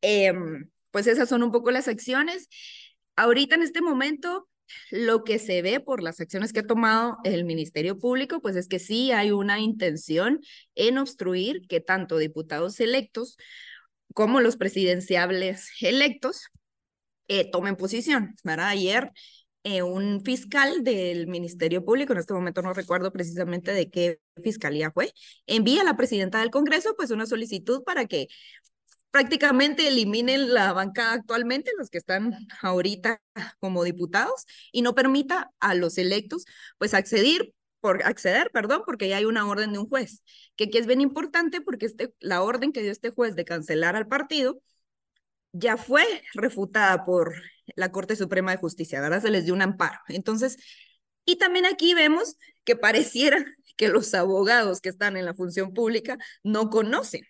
[0.00, 2.48] Em, pues esas son un poco las acciones.
[3.16, 4.48] Ahorita en este momento,
[4.90, 8.68] lo que se ve por las acciones que ha tomado el Ministerio Público, pues es
[8.68, 10.40] que sí hay una intención
[10.74, 13.36] en obstruir que tanto diputados electos
[14.14, 16.48] como los presidenciables electos
[17.28, 18.34] eh, tomen posición.
[18.44, 18.68] ¿verdad?
[18.68, 19.12] Ayer
[19.68, 24.90] eh, un fiscal del Ministerio Público, en este momento no recuerdo precisamente de qué fiscalía
[24.90, 25.12] fue,
[25.46, 28.28] envía a la presidenta del Congreso pues una solicitud para que
[29.10, 33.20] prácticamente eliminen la bancada actualmente, los que están ahorita
[33.60, 36.46] como diputados, y no permita a los electos
[36.78, 40.22] pues acceder por acceder, perdón, porque ya hay una orden de un juez,
[40.56, 43.96] que aquí es bien importante porque este, la orden que dio este juez de cancelar
[43.96, 44.62] al partido
[45.58, 47.34] ya fue refutada por
[47.76, 49.22] la Corte Suprema de Justicia, ¿verdad?
[49.22, 49.98] Se les dio un amparo.
[50.08, 50.56] Entonces,
[51.24, 53.44] y también aquí vemos que pareciera
[53.76, 57.22] que los abogados que están en la función pública no conocen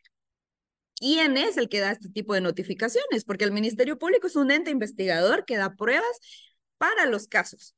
[0.96, 4.50] quién es el que da este tipo de notificaciones, porque el Ministerio Público es un
[4.50, 6.18] ente investigador que da pruebas
[6.78, 7.74] para los casos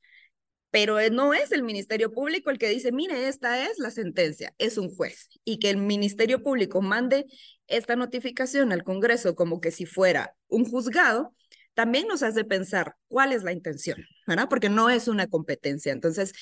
[0.71, 4.79] pero no es el Ministerio Público el que dice, mire, esta es la sentencia, es
[4.79, 5.29] un juez.
[5.45, 7.27] Y que el Ministerio Público mande
[7.67, 11.35] esta notificación al Congreso como que si fuera un juzgado,
[11.75, 14.49] también nos hace pensar cuál es la intención, ¿verdad?
[14.49, 15.93] Porque no es una competencia.
[15.93, 16.33] Entonces,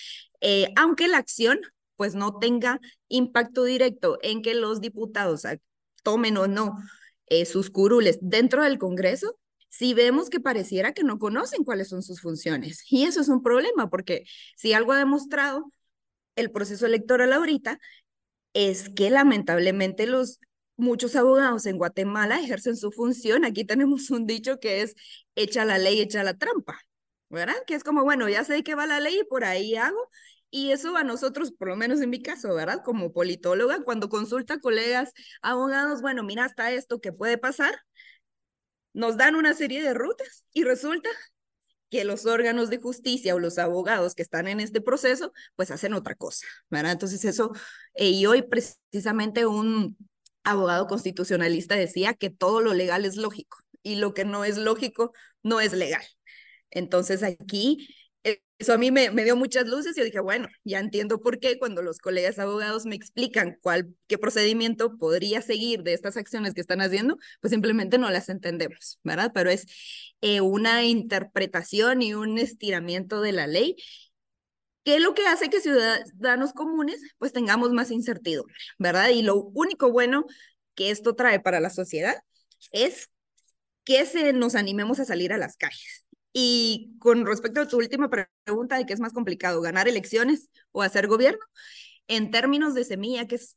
[0.41, 1.61] eh, aunque la acción
[1.97, 5.43] pues no tenga impacto directo en que los diputados
[6.05, 6.79] tomen o no
[7.27, 9.37] eh, sus curules dentro del Congreso,
[9.69, 12.83] si vemos que pareciera que no conocen cuáles son sus funciones.
[12.91, 14.25] Y eso es un problema, porque
[14.57, 15.73] si algo ha demostrado
[16.37, 17.79] el proceso electoral ahorita,
[18.55, 20.41] es que lamentablemente los
[20.77, 23.45] muchos abogados en Guatemala ejercen su función.
[23.45, 24.95] Aquí tenemos un dicho que es
[25.35, 26.81] echa la ley, echa la trampa,
[27.29, 27.57] ¿verdad?
[27.67, 30.11] Que es como, bueno, ya sé de qué va la ley y por ahí hago.
[30.51, 32.83] Y eso a nosotros, por lo menos en mi caso, ¿verdad?
[32.85, 37.75] Como politóloga, cuando consulta a colegas abogados, bueno, mira, hasta esto que puede pasar,
[38.99, 41.09] nos dan una serie de rutas y resulta
[41.89, 45.95] que los órganos de justicia o los abogados que están en este proceso, pues hacen
[45.95, 46.91] otra cosa, ¿verdad?
[46.93, 47.53] Entonces eso,
[47.95, 49.97] eh, y hoy precisamente un
[50.43, 55.13] abogado constitucionalista decía que todo lo legal es lógico y lo que no es lógico
[55.45, 56.03] no es legal.
[56.71, 57.89] Entonces aquí
[58.59, 61.59] eso a mí me, me, dio muchas luces y dije, bueno, ya entiendo por qué
[61.59, 66.61] cuando los colegas abogados me explican cuál, qué procedimiento podría seguir de estas acciones que
[66.61, 69.31] están haciendo, pues simplemente no las entendemos, ¿verdad?
[69.33, 69.67] Pero es
[70.23, 73.77] eh, una interpretación y un estiramiento de la ley
[74.85, 79.11] que es lo que hace que ciudadanos comunes pues tengamos más incertidumbre, ¿verdad?
[79.11, 80.25] Y lo único bueno
[80.75, 82.17] que esto trae para la sociedad
[82.73, 83.11] es
[83.85, 86.07] que se nos animemos a salir a las calles,
[86.41, 90.83] y con respecto a tu última pregunta de qué es más complicado, ganar elecciones o
[90.83, 91.41] hacer gobierno,
[92.07, 93.57] en términos de semilla, que es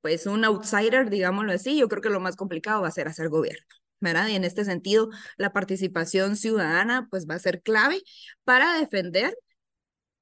[0.00, 3.30] pues un outsider, digámoslo así, yo creo que lo más complicado va a ser hacer
[3.30, 3.66] gobierno.
[3.98, 4.28] ¿verdad?
[4.28, 8.00] Y en este sentido, la participación ciudadana pues va a ser clave
[8.44, 9.34] para defender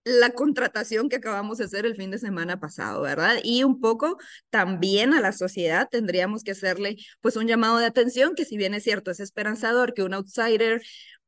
[0.05, 3.37] la contratación que acabamos de hacer el fin de semana pasado, ¿verdad?
[3.45, 4.17] Y un poco
[4.51, 8.73] también a la sociedad tendríamos que hacerle pues un llamado de atención que si bien
[8.75, 10.81] es cierto, es esperanzador que un outsider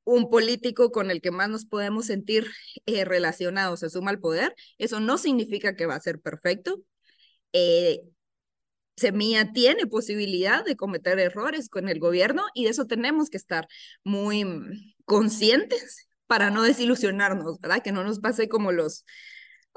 [0.04, 2.50] un político con el que más nos podemos sentir
[2.86, 6.82] eh, relacionados se suma al poder, eso no significa que va a ser perfecto.
[7.52, 8.00] Eh,
[8.96, 13.66] Semilla tiene posibilidad de cometer errores con el gobierno y de eso tenemos que estar
[14.04, 17.82] muy mm, conscientes para no desilusionarnos, ¿verdad?
[17.82, 19.04] Que no nos pase como los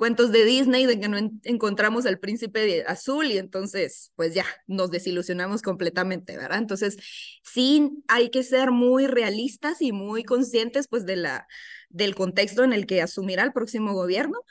[0.03, 4.91] cuentos de Disney de que no encontramos al príncipe azul y entonces pues ya nos
[4.91, 6.57] desilusionamos completamente, ¿verdad?
[6.57, 6.97] Entonces
[7.41, 11.47] sí hay que ser muy realistas y muy conscientes pues de la,
[11.87, 14.41] del contexto en el que asumirá el próximo gobierno.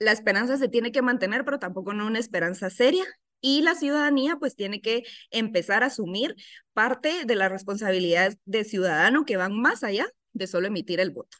[0.00, 3.04] La esperanza se tiene que mantener, pero tampoco no una esperanza seria.
[3.40, 6.34] Y la ciudadanía pues tiene que empezar a asumir
[6.72, 11.38] parte de las responsabilidades de ciudadano que van más allá de solo emitir el voto.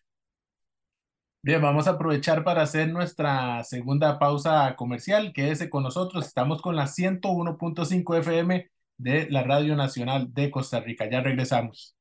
[1.44, 5.32] Bien, vamos a aprovechar para hacer nuestra segunda pausa comercial.
[5.32, 6.24] Quédese con nosotros.
[6.24, 11.10] Estamos con la 101.5 FM de la Radio Nacional de Costa Rica.
[11.10, 11.96] Ya regresamos.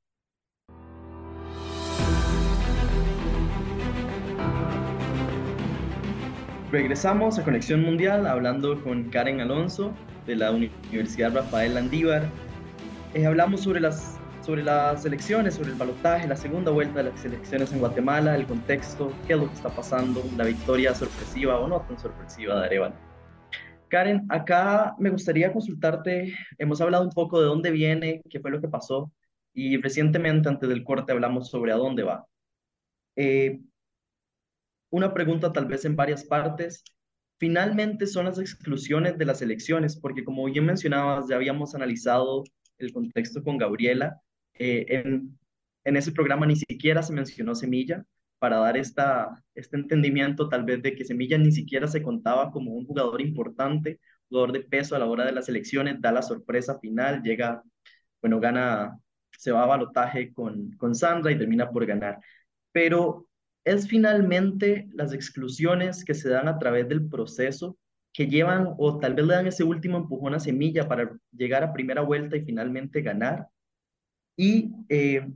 [6.72, 9.92] Regresamos a Conexión Mundial hablando con Karen Alonso
[10.28, 12.30] de la Universidad Rafael Landívar.
[13.16, 17.26] Eh, hablamos sobre las sobre las elecciones, sobre el balotaje, la segunda vuelta de las
[17.26, 21.68] elecciones en Guatemala, el contexto, qué es lo que está pasando, la victoria sorpresiva o
[21.68, 22.96] no tan sorpresiva de Arevalo.
[23.88, 28.62] Karen, acá me gustaría consultarte, hemos hablado un poco de dónde viene, qué fue lo
[28.62, 29.12] que pasó,
[29.54, 32.26] y recientemente antes del corte hablamos sobre a dónde va.
[33.16, 33.60] Eh,
[34.90, 36.84] una pregunta tal vez en varias partes.
[37.38, 42.44] Finalmente son las exclusiones de las elecciones, porque como bien mencionabas, ya habíamos analizado
[42.78, 44.22] el contexto con Gabriela,
[44.62, 44.86] eh,
[45.84, 48.06] en, ese programa ni siquiera se mencionó Semilla
[48.40, 52.74] para dar esta, este entendimiento tal vez de que Semilla ni siquiera se contaba como
[52.74, 56.80] un jugador importante, jugador de peso a la hora de las elecciones, da la sorpresa
[56.80, 57.64] final, llega,
[58.22, 59.00] bueno, gana,
[59.32, 62.20] se va a balotaje con, con Sandra y termina por ganar.
[62.72, 63.28] Pero
[63.66, 67.78] es finalmente las exclusiones que se dan a través del proceso
[68.14, 71.74] que llevan o tal vez le dan ese último empujón a Semilla para llegar a
[71.74, 73.48] primera vuelta y finalmente ganar.
[74.36, 75.28] Y eh,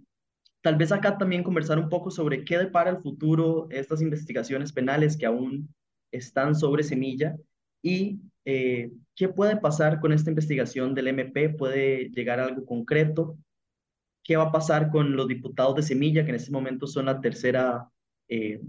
[0.62, 5.18] tal vez acá también conversar un poco sobre qué depara el futuro estas investigaciones penales
[5.18, 5.74] que aún
[6.12, 7.36] están sobre Semilla
[7.82, 13.38] y eh, qué puede pasar con esta investigación del MP, puede llegar a algo concreto,
[14.24, 17.22] qué va a pasar con los diputados de Semilla, que en este momento son la
[17.22, 17.90] tercera
[18.28, 18.60] eh,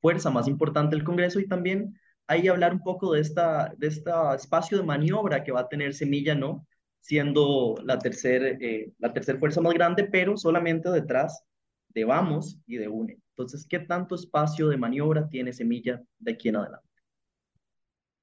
[0.00, 4.10] fuerza más importante del Congreso, y también ahí hablar un poco de esta de este
[4.36, 6.66] espacio de maniobra que va a tener Semilla, ¿no?
[7.02, 11.44] Siendo la tercera eh, la tercer fuerza más grande, pero solamente detrás
[11.88, 13.18] de Vamos y de UNE.
[13.30, 16.88] Entonces, ¿qué tanto espacio de maniobra tiene Semilla de aquí en adelante?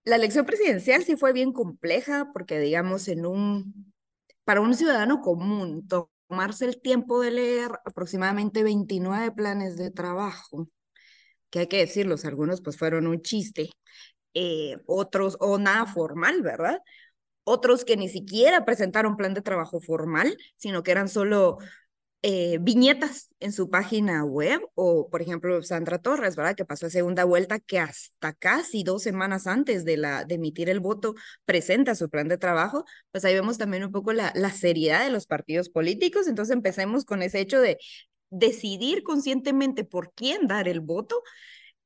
[0.06, 3.94] La elección presidencial sí fue bien compleja porque, digamos, en un,
[4.46, 10.68] para un ciudadano común, tomarse el tiempo de leer aproximadamente 29 planes de trabajo,
[11.50, 13.72] que hay que decirlos, algunos pues fueron un chiste,
[14.34, 16.80] eh, otros o nada formal, ¿verdad?
[17.44, 21.58] Otros que ni siquiera presentaron plan de trabajo formal, sino que eran solo
[22.22, 26.56] eh, viñetas en su página web, o por ejemplo Sandra Torres, ¿verdad?
[26.56, 31.16] Que pasó a segunda vuelta, que hasta casi dos semanas antes de, emitir el voto
[31.46, 35.12] presenta su plan de trabajo, pues ahí vemos también un poco la, la seriedad de
[35.12, 36.28] los partidos políticos.
[36.28, 37.78] Entonces empecemos con ese hecho de
[38.30, 41.24] decidir conscientemente por quién dar el voto.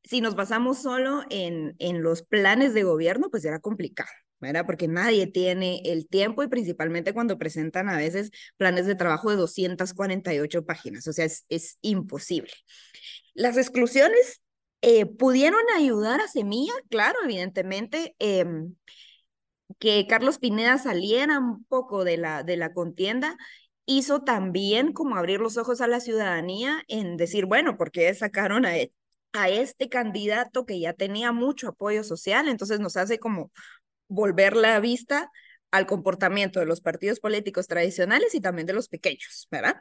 [0.04, 4.10] Si nos basamos solo en, en los planes de gobierno, pues era complicado.
[4.50, 4.66] ¿Verdad?
[4.66, 9.38] Porque nadie tiene el tiempo y principalmente cuando presentan a veces planes de trabajo de
[9.38, 12.52] 248 páginas, o sea, es, es imposible.
[13.34, 14.42] Las exclusiones
[14.82, 18.46] eh, pudieron ayudar a Semilla, claro, evidentemente, eh,
[19.80, 23.38] que Carlos Pineda saliera un poco de la, de la contienda
[23.86, 28.66] hizo también como abrir los ojos a la ciudadanía en decir, bueno, ¿por qué sacaron
[28.66, 28.74] a,
[29.34, 32.48] a este candidato que ya tenía mucho apoyo social?
[32.48, 33.52] Entonces nos hace como
[34.08, 35.32] volver la vista
[35.72, 39.76] al comportamiento de los partidos políticos tradicionales y también de los pequeños, ¿verdad?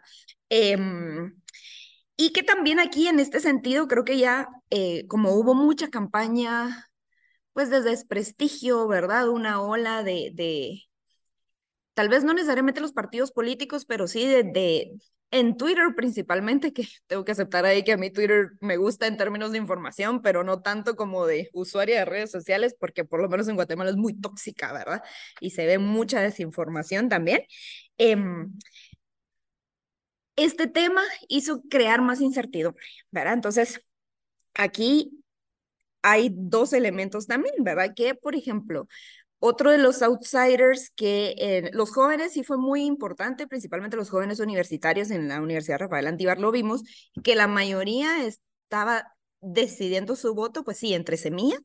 [0.49, 1.35] Em,
[2.17, 6.91] y que también aquí en este sentido creo que ya eh, como hubo mucha campaña,
[7.53, 9.29] pues de desprestigio, ¿verdad?
[9.29, 10.83] Una ola de, de,
[11.95, 14.93] tal vez no necesariamente los partidos políticos, pero sí de,
[15.33, 19.17] en Twitter principalmente, que tengo que aceptar ahí que a mí Twitter me gusta en
[19.17, 23.29] términos de información, pero no tanto como de usuaria de redes sociales, porque por lo
[23.29, 25.03] menos en Guatemala es muy tóxica, ¿verdad?
[25.41, 27.43] Y se ve mucha desinformación también.
[27.99, 28.17] Eh,
[30.37, 33.35] este tema hizo crear más incertidumbre, ¿verdad?
[33.35, 33.81] Entonces,
[34.55, 35.23] aquí
[36.03, 37.95] hay dos elementos también, ¿verdad?
[37.95, 38.89] Que, por ejemplo,
[39.45, 44.39] otro de los outsiders que eh, los jóvenes sí fue muy importante, principalmente los jóvenes
[44.39, 46.85] universitarios en la Universidad Rafael Antibar, lo vimos,
[47.25, 51.57] que la mayoría estaba decidiendo su voto, pues sí, entre Semilla,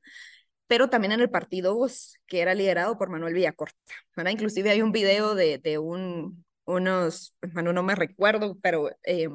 [0.65, 3.77] pero también en el partido Voz, que era liderado por Manuel Villacorta.
[4.15, 4.31] ¿verdad?
[4.31, 8.89] Inclusive hay un video de, de un, unos, bueno, no me recuerdo, pero...
[9.03, 9.29] Eh,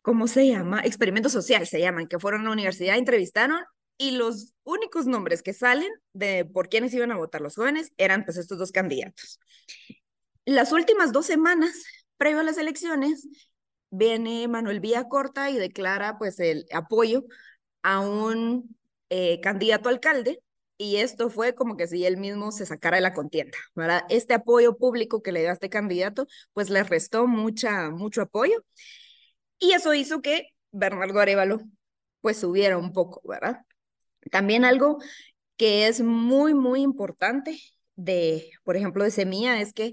[0.00, 0.82] ¿Cómo se llama?
[0.82, 3.64] Experimento social se llaman, que fueron a la universidad, entrevistaron
[3.96, 8.24] y los únicos nombres que salen de por quiénes iban a votar los jóvenes eran
[8.24, 9.40] pues estos dos candidatos.
[10.44, 11.84] Las últimas dos semanas,
[12.16, 13.28] previo a las elecciones,
[13.90, 17.24] viene Manuel Corta y declara pues el apoyo
[17.82, 18.76] a un
[19.10, 20.40] eh, candidato alcalde
[20.76, 24.02] y esto fue como que si él mismo se sacara de la contienda, ¿verdad?
[24.08, 28.64] Este apoyo público que le dio a este candidato pues le restó mucha, mucho apoyo
[29.58, 31.60] y eso hizo que Bernardo Arevalo
[32.20, 33.64] pues subiera un poco, ¿verdad?
[34.30, 34.98] También algo
[35.56, 37.60] que es muy, muy importante
[37.96, 39.92] de, por ejemplo, de Semilla es que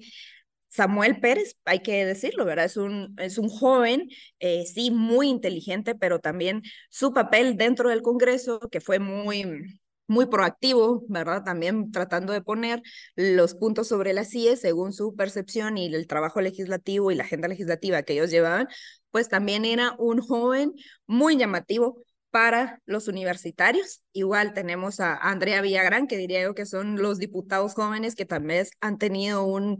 [0.69, 2.65] Samuel Pérez, hay que decirlo, ¿verdad?
[2.65, 4.09] Es un, es un joven,
[4.39, 10.27] eh, sí, muy inteligente, pero también su papel dentro del Congreso, que fue muy, muy
[10.27, 11.43] proactivo, ¿verdad?
[11.43, 12.81] También tratando de poner
[13.15, 17.49] los puntos sobre las CIE según su percepción y el trabajo legislativo y la agenda
[17.49, 18.67] legislativa que ellos llevaban,
[19.11, 20.73] pues también era un joven
[21.05, 24.01] muy llamativo para los universitarios.
[24.13, 28.65] Igual tenemos a Andrea Villagrán, que diría yo que son los diputados jóvenes que también
[28.79, 29.79] han tenido un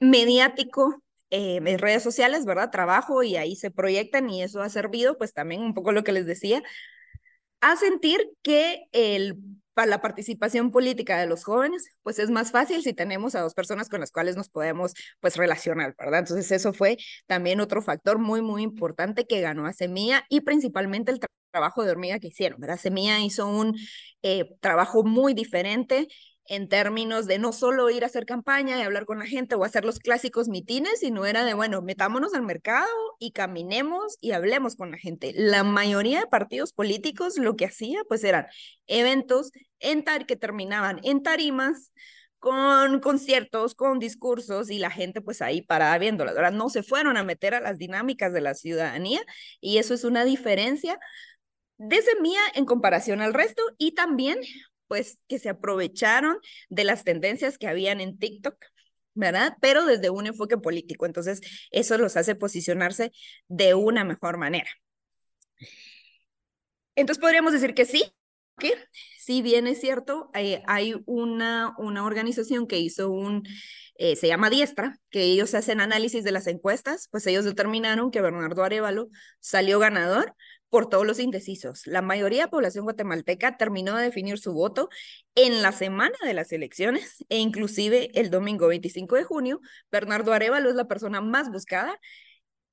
[0.00, 2.70] mediático eh, en redes sociales, ¿verdad?
[2.70, 6.12] Trabajo y ahí se proyectan y eso ha servido, pues también un poco lo que
[6.12, 6.62] les decía,
[7.62, 9.38] a sentir que el
[9.74, 13.54] para la participación política de los jóvenes, pues es más fácil si tenemos a dos
[13.54, 16.20] personas con las cuales nos podemos pues relacionar, ¿verdad?
[16.20, 21.12] Entonces eso fue también otro factor muy, muy importante que ganó a Semilla y principalmente
[21.12, 22.78] el trabajo de hormiga que hicieron, ¿verdad?
[22.78, 23.76] Semilla hizo un
[24.22, 26.08] eh, trabajo muy diferente
[26.52, 29.64] en términos de no solo ir a hacer campaña y hablar con la gente o
[29.64, 34.76] hacer los clásicos mitines, sino era de, bueno, metámonos al mercado y caminemos y hablemos
[34.76, 35.32] con la gente.
[35.34, 38.48] La mayoría de partidos políticos lo que hacía, pues eran
[38.86, 39.50] eventos
[39.80, 41.90] en tar que terminaban en tarimas,
[42.38, 46.36] con conciertos, con discursos y la gente pues ahí parada viéndolas.
[46.36, 49.22] Ahora no se fueron a meter a las dinámicas de la ciudadanía
[49.60, 50.98] y eso es una diferencia
[51.78, 54.38] de semilla en comparación al resto y también
[54.92, 56.36] pues que se aprovecharon
[56.68, 58.62] de las tendencias que habían en TikTok,
[59.14, 59.56] ¿verdad?
[59.62, 61.06] Pero desde un enfoque político.
[61.06, 61.40] Entonces,
[61.70, 63.10] eso los hace posicionarse
[63.48, 64.68] de una mejor manera.
[66.94, 68.04] Entonces, podríamos decir que sí,
[69.18, 73.44] si bien es cierto, eh, hay una, una organización que hizo un,
[73.94, 78.20] eh, se llama Diestra, que ellos hacen análisis de las encuestas, pues ellos determinaron que
[78.20, 79.08] Bernardo Arevalo
[79.40, 80.34] salió ganador
[80.72, 81.86] por todos los indecisos.
[81.86, 84.88] La mayoría de población guatemalteca terminó de definir su voto
[85.34, 89.60] en la semana de las elecciones e inclusive el domingo 25 de junio,
[89.90, 92.00] Bernardo Arevalo es la persona más buscada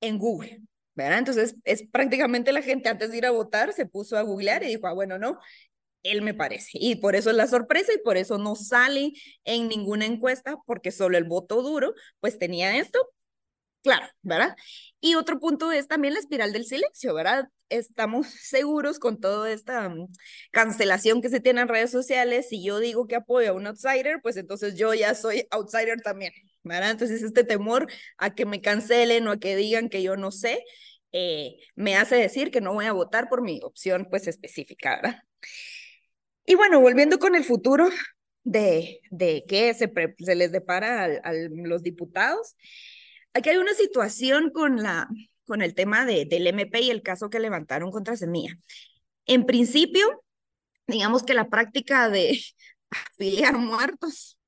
[0.00, 0.62] en Google.
[0.94, 1.18] ¿verdad?
[1.18, 4.68] Entonces, es prácticamente la gente antes de ir a votar se puso a googlear y
[4.68, 5.38] dijo, ah, bueno, no,
[6.02, 6.70] él me parece.
[6.80, 9.12] Y por eso es la sorpresa y por eso no sale
[9.44, 12.98] en ninguna encuesta, porque solo el voto duro, pues tenía esto.
[13.82, 14.56] Claro, ¿verdad?
[15.00, 17.48] Y otro punto es también la espiral del silencio, ¿verdad?
[17.70, 20.08] Estamos seguros con toda esta mm,
[20.50, 22.48] cancelación que se tiene en redes sociales.
[22.50, 26.32] Si yo digo que apoyo a un outsider, pues entonces yo ya soy outsider también,
[26.62, 26.90] ¿verdad?
[26.90, 27.86] Entonces este temor
[28.18, 30.62] a que me cancelen o a que digan que yo no sé,
[31.12, 35.22] eh, me hace decir que no voy a votar por mi opción pues específica, ¿verdad?
[36.44, 37.88] Y bueno, volviendo con el futuro
[38.44, 42.56] de, de qué se, se les depara a, los diputados,
[43.34, 45.08] aquí hay una situación con, la,
[45.44, 48.56] con el tema de, del MP y el caso que levantaron contra Semilla.
[49.26, 50.24] En principio,
[50.86, 52.40] digamos que la práctica de
[52.90, 54.38] afiliar muertos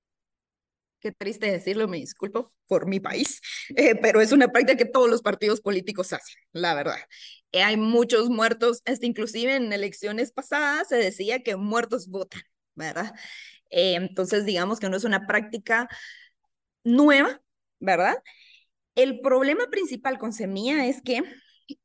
[1.02, 3.40] qué triste decirlo, me disculpo por mi país,
[3.76, 6.96] eh, pero es una práctica que todos los partidos políticos hacen, la verdad.
[7.50, 12.42] Eh, hay muchos muertos, este, inclusive en elecciones pasadas se decía que muertos votan,
[12.74, 13.12] ¿verdad?
[13.68, 15.88] Eh, entonces, digamos que no es una práctica
[16.84, 17.42] nueva,
[17.80, 18.22] ¿verdad?
[18.95, 21.22] El problema principal con Semilla es que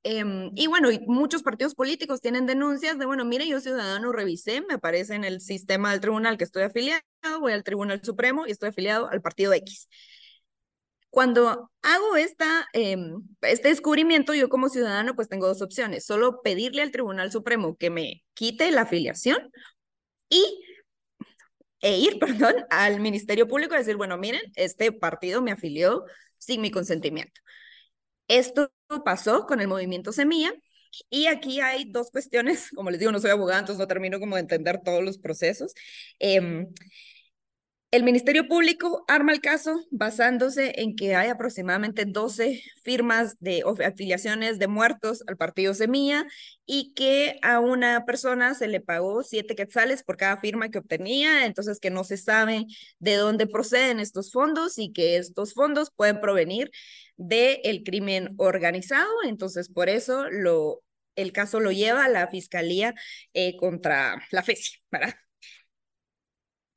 [0.04, 4.76] Em, y bueno, muchos partidos políticos tienen denuncias de, bueno, mire, yo ciudadano revisé, me
[4.76, 7.02] aparece en el sistema del tribunal que estoy afiliado,
[7.40, 9.88] voy al Tribunal Supremo y estoy afiliado al partido X.
[11.10, 16.82] Cuando hago esta, em, este descubrimiento, yo como ciudadano pues tengo dos opciones, solo pedirle
[16.82, 19.52] al Tribunal Supremo que me quite la afiliación
[20.30, 20.62] y
[21.82, 26.04] e ir, perdón, al Ministerio Público y decir, bueno, miren, este partido me afilió
[26.40, 27.42] sin mi consentimiento.
[28.28, 28.72] Esto
[29.06, 30.54] pasó con el movimiento Semilla
[31.10, 34.36] y aquí hay dos cuestiones, como les digo, no soy abogada, entonces no termino como
[34.36, 35.74] de entender todos los procesos.
[36.20, 36.68] Eh,
[37.92, 44.60] el Ministerio Público arma el caso basándose en que hay aproximadamente 12 firmas de afiliaciones
[44.60, 46.26] de muertos al partido Semilla
[46.66, 51.46] y que a una persona se le pagó siete quetzales por cada firma que obtenía,
[51.46, 52.66] entonces que no se sabe
[53.00, 56.70] de dónde proceden estos fondos y que estos fondos pueden provenir
[57.16, 60.84] del el crimen organizado, entonces por eso lo,
[61.16, 62.94] el caso lo lleva la Fiscalía
[63.34, 65.16] eh, contra la FESI, ¿verdad?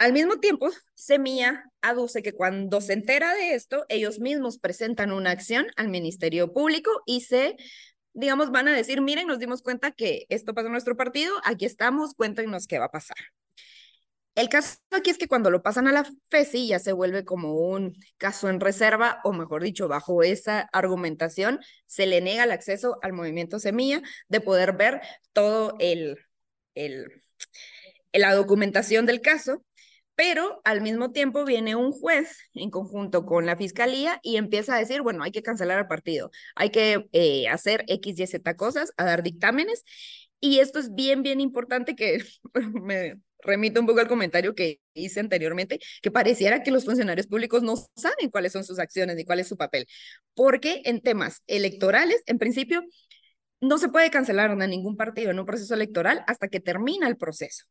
[0.00, 5.30] Al mismo tiempo, Semilla aduce que cuando se entera de esto, ellos mismos presentan una
[5.30, 7.56] acción al Ministerio Público y se,
[8.14, 11.66] digamos, van a decir, miren, nos dimos cuenta que esto pasó en nuestro partido, aquí
[11.66, 13.18] estamos, cuéntenos qué va a pasar.
[14.34, 17.56] El caso aquí es que cuando lo pasan a la FESI ya se vuelve como
[17.56, 22.96] un caso en reserva, o mejor dicho, bajo esa argumentación, se le niega el acceso
[23.02, 25.02] al movimiento Semilla de poder ver
[25.34, 26.16] todo el,
[26.74, 27.20] el
[28.12, 29.62] la documentación del caso
[30.20, 34.78] pero al mismo tiempo viene un juez en conjunto con la fiscalía y empieza a
[34.78, 38.92] decir, bueno, hay que cancelar el partido, hay que eh, hacer X, Y, Z cosas,
[38.98, 39.82] a dar dictámenes.
[40.38, 42.22] Y esto es bien, bien importante que
[42.54, 47.62] me remito un poco al comentario que hice anteriormente, que pareciera que los funcionarios públicos
[47.62, 49.86] no saben cuáles son sus acciones ni cuál es su papel,
[50.34, 52.82] porque en temas electorales, en principio,
[53.62, 57.16] no se puede cancelar a ningún partido en un proceso electoral hasta que termina el
[57.16, 57.64] proceso.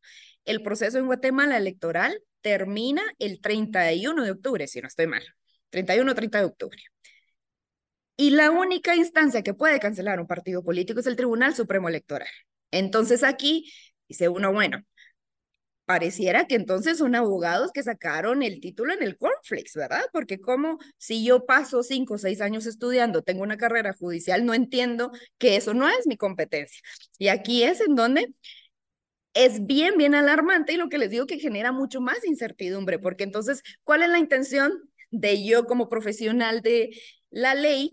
[0.44, 5.22] El proceso en Guatemala electoral termina el 31 de octubre, si no estoy mal.
[5.70, 6.82] 31 o 30 de octubre.
[8.16, 12.28] Y la única instancia que puede cancelar un partido político es el Tribunal Supremo Electoral.
[12.70, 13.72] Entonces aquí
[14.08, 14.84] dice uno, bueno,
[15.90, 20.04] pareciera que entonces son abogados que sacaron el título en el cornflakes, ¿verdad?
[20.12, 24.54] Porque como si yo paso cinco o seis años estudiando, tengo una carrera judicial, no
[24.54, 26.80] entiendo que eso no es mi competencia.
[27.18, 28.32] Y aquí es en donde
[29.34, 33.24] es bien, bien alarmante y lo que les digo que genera mucho más incertidumbre, porque
[33.24, 34.72] entonces, ¿cuál es la intención
[35.10, 36.90] de yo como profesional de
[37.30, 37.92] la ley?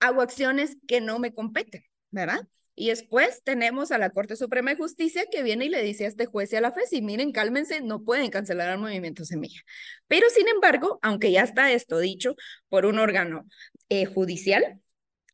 [0.00, 2.48] Hago acciones que no me competen, ¿verdad?
[2.74, 6.08] Y después tenemos a la Corte Suprema de Justicia que viene y le dice a
[6.08, 9.60] este juez y a la FES, y miren, cálmense, no pueden cancelar al movimiento Semilla.
[10.08, 12.34] Pero sin embargo, aunque ya está esto dicho
[12.70, 13.46] por un órgano
[13.90, 14.80] eh, judicial,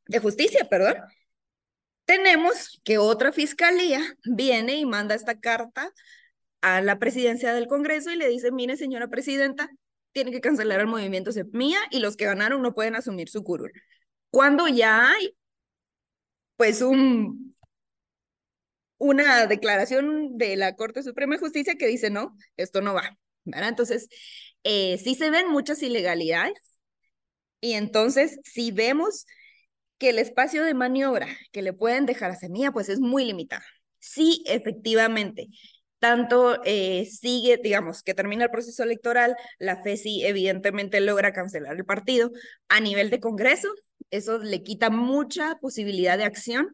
[0.08, 0.96] de justicia, perdón,
[2.08, 5.92] tenemos que otra fiscalía viene y manda esta carta
[6.62, 9.68] a la presidencia del Congreso y le dice, mire, señora presidenta,
[10.12, 13.72] tiene que cancelar el movimiento Semilla y los que ganaron no pueden asumir su curul.
[14.30, 15.36] Cuando ya hay
[16.56, 17.54] pues un,
[18.96, 23.18] una declaración de la Corte Suprema de Justicia que dice, no, esto no va.
[23.44, 23.68] ¿verdad?
[23.68, 24.08] Entonces,
[24.64, 26.78] eh, sí se ven muchas ilegalidades
[27.60, 29.26] y entonces si vemos
[29.98, 33.62] que el espacio de maniobra que le pueden dejar a Semilla, pues es muy limitado.
[33.98, 35.48] Sí, efectivamente,
[35.98, 41.84] tanto eh, sigue, digamos, que termina el proceso electoral, la FESI evidentemente logra cancelar el
[41.84, 42.30] partido.
[42.68, 43.68] A nivel de Congreso,
[44.10, 46.68] eso le quita mucha posibilidad de acción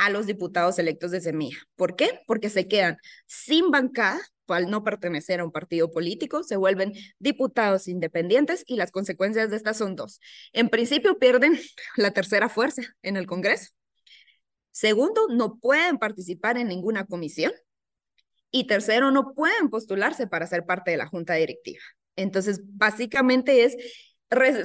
[0.00, 1.58] a los diputados electos de Semilla.
[1.76, 2.20] ¿Por qué?
[2.26, 2.96] Porque se quedan
[3.26, 8.90] sin bancada al no pertenecer a un partido político, se vuelven diputados independientes y las
[8.90, 10.20] consecuencias de estas son dos.
[10.52, 11.58] En principio pierden
[11.96, 13.68] la tercera fuerza en el Congreso.
[14.70, 17.52] Segundo, no pueden participar en ninguna comisión
[18.50, 21.82] y tercero, no pueden postularse para ser parte de la junta directiva.
[22.16, 23.76] Entonces, básicamente es,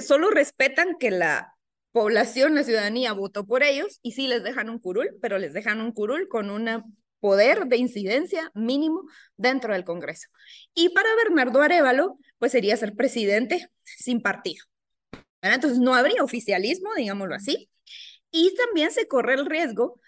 [0.04, 1.55] solo respetan que la
[1.96, 5.80] población, la ciudadanía votó por ellos y sí les dejan un curul, pero les dejan
[5.80, 9.04] un curul con un poder de incidencia mínimo
[9.38, 10.28] dentro del Congreso.
[10.74, 14.62] Y para Bernardo Arevalo, pues sería ser presidente sin partido.
[15.40, 17.70] Entonces no habría oficialismo, digámoslo así.
[18.30, 19.98] Y también se corre el riesgo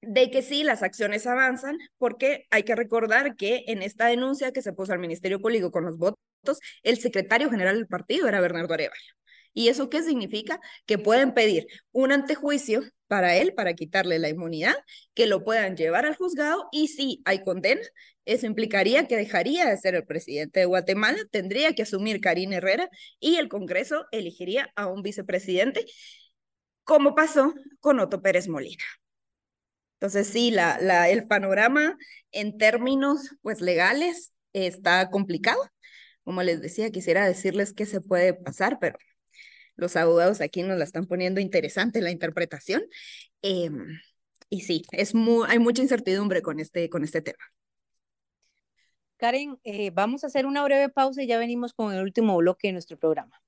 [0.00, 4.62] de que sí, las acciones avanzan, porque hay que recordar que en esta denuncia que
[4.62, 8.72] se puso al Ministerio Público con los votos, el secretario general del partido era Bernardo
[8.72, 9.15] Arevalo.
[9.56, 10.60] ¿Y eso qué significa?
[10.84, 14.74] Que pueden pedir un antejuicio para él, para quitarle la inmunidad,
[15.14, 17.80] que lo puedan llevar al juzgado y si hay condena,
[18.26, 22.90] eso implicaría que dejaría de ser el presidente de Guatemala, tendría que asumir Karina Herrera
[23.18, 25.86] y el Congreso elegiría a un vicepresidente,
[26.84, 28.84] como pasó con Otto Pérez Molina.
[29.94, 31.96] Entonces, sí, la, el panorama
[32.30, 35.62] en términos pues, legales está complicado.
[36.24, 38.98] Como les decía, quisiera decirles qué se puede pasar, pero
[39.76, 42.82] los abogados aquí nos la están poniendo interesante la interpretación.
[43.42, 44.00] Em,
[44.48, 47.44] y sí, es muy, hay mucha incertidumbre con este, con este tema.
[49.18, 52.68] Karen, eh, vamos a hacer una breve pausa y ya venimos con el último bloque
[52.68, 53.40] de nuestro programa.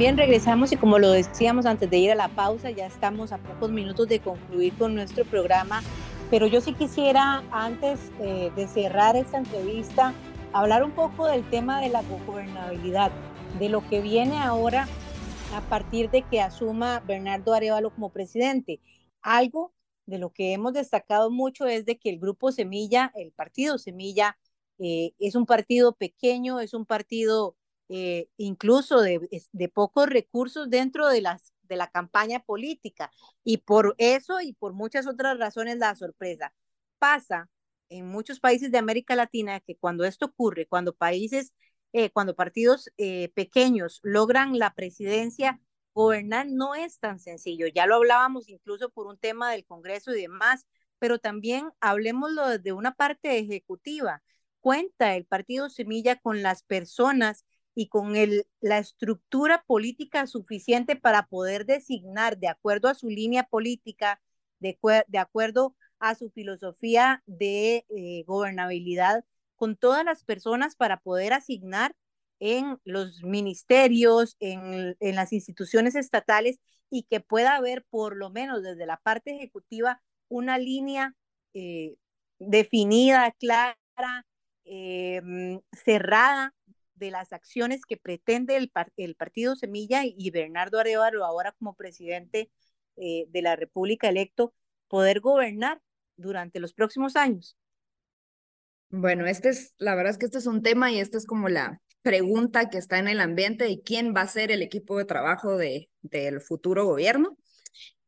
[0.00, 3.38] Bien, regresamos y como lo decíamos antes de ir a la pausa, ya estamos a
[3.38, 5.82] pocos minutos de concluir con nuestro programa,
[6.30, 10.14] pero yo sí quisiera, antes eh, de cerrar esta entrevista,
[10.52, 13.12] hablar un poco del tema de la gobernabilidad,
[13.58, 14.88] de lo que viene ahora
[15.54, 18.80] a partir de que asuma Bernardo Arevalo como presidente.
[19.22, 19.72] Algo
[20.06, 24.38] de lo que hemos destacado mucho es de que el grupo Semilla, el partido Semilla,
[24.78, 27.56] eh, es un partido pequeño, es un partido
[27.88, 29.20] eh, incluso de,
[29.72, 33.12] pocos recursos dentro de la campaña política.
[33.44, 36.54] Y por eso y por muchas otras razones la sorpresa
[36.98, 37.48] pasa
[37.90, 41.52] en muchos países de América Latina que cuando esto ocurre, cuando países,
[41.92, 45.60] eh, cuando partidos eh, pequeños logran la presidencia,
[45.94, 47.66] gobernar no es tan sencillo.
[47.66, 50.66] Ya lo hablábamos incluso por un tema del Congreso y demás,
[50.98, 54.22] pero también hablemoslo desde una parte ejecutiva.
[54.60, 61.26] Cuenta el partido Semilla con las personas y con el, la estructura política suficiente para
[61.26, 64.20] poder designar de acuerdo a su línea política,
[64.58, 64.78] de,
[65.08, 69.24] de acuerdo a su filosofía de eh, gobernabilidad,
[69.56, 71.94] con todas las personas para poder asignar
[72.40, 76.58] en los ministerios, en, en las instituciones estatales
[76.90, 81.14] y que pueda haber por lo menos desde la parte ejecutiva una línea
[81.54, 81.96] eh,
[82.38, 83.76] definida, clara,
[84.64, 85.20] eh,
[85.72, 86.54] cerrada
[86.94, 92.50] de las acciones que pretende el, el partido Semilla y Bernardo Arevalo ahora como presidente
[92.96, 94.54] eh, de la República electo,
[94.88, 95.80] poder gobernar
[96.20, 97.56] durante los próximos años.
[98.90, 101.48] Bueno, este es, la verdad es que este es un tema y esta es como
[101.48, 105.04] la pregunta que está en el ambiente de quién va a ser el equipo de
[105.04, 107.36] trabajo de, del futuro gobierno,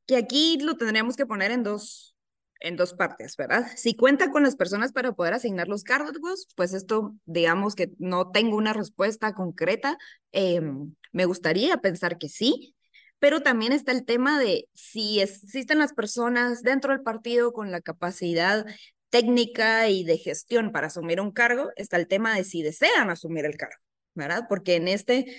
[0.06, 2.16] que aquí lo tendríamos que poner en dos,
[2.60, 3.66] en dos partes, ¿verdad?
[3.76, 8.30] Si cuenta con las personas para poder asignar los cargos, pues esto, digamos que no
[8.30, 9.98] tengo una respuesta concreta.
[10.32, 12.74] Em, me gustaría pensar que sí,
[13.22, 17.80] pero también está el tema de si existen las personas dentro del partido con la
[17.80, 18.66] capacidad
[19.10, 23.44] técnica y de gestión para asumir un cargo, está el tema de si desean asumir
[23.44, 23.76] el cargo,
[24.14, 24.46] ¿verdad?
[24.48, 25.36] Porque en este,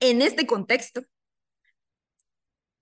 [0.00, 1.02] en este contexto,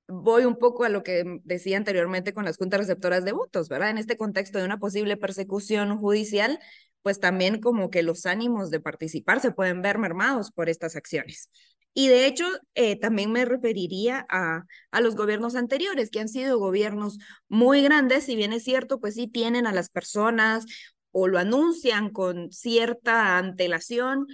[0.09, 3.91] voy un poco a lo que decía anteriormente con las juntas receptoras de votos, ¿verdad?
[3.91, 6.59] En este contexto de una posible persecución judicial,
[7.03, 11.51] pues también como que los ánimos de participar se pueden ver mermados por estas acciones.
[11.93, 16.59] Y de hecho, eh, también me referiría a, a los gobiernos anteriores, que han sido
[16.59, 17.19] gobiernos
[17.49, 20.67] muy grandes, si bien es cierto, pues sí tienen a las personas
[21.13, 24.27] o lo anuncian con cierta antelación,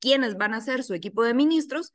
[0.00, 1.92] quienes van a ser su equipo de ministros,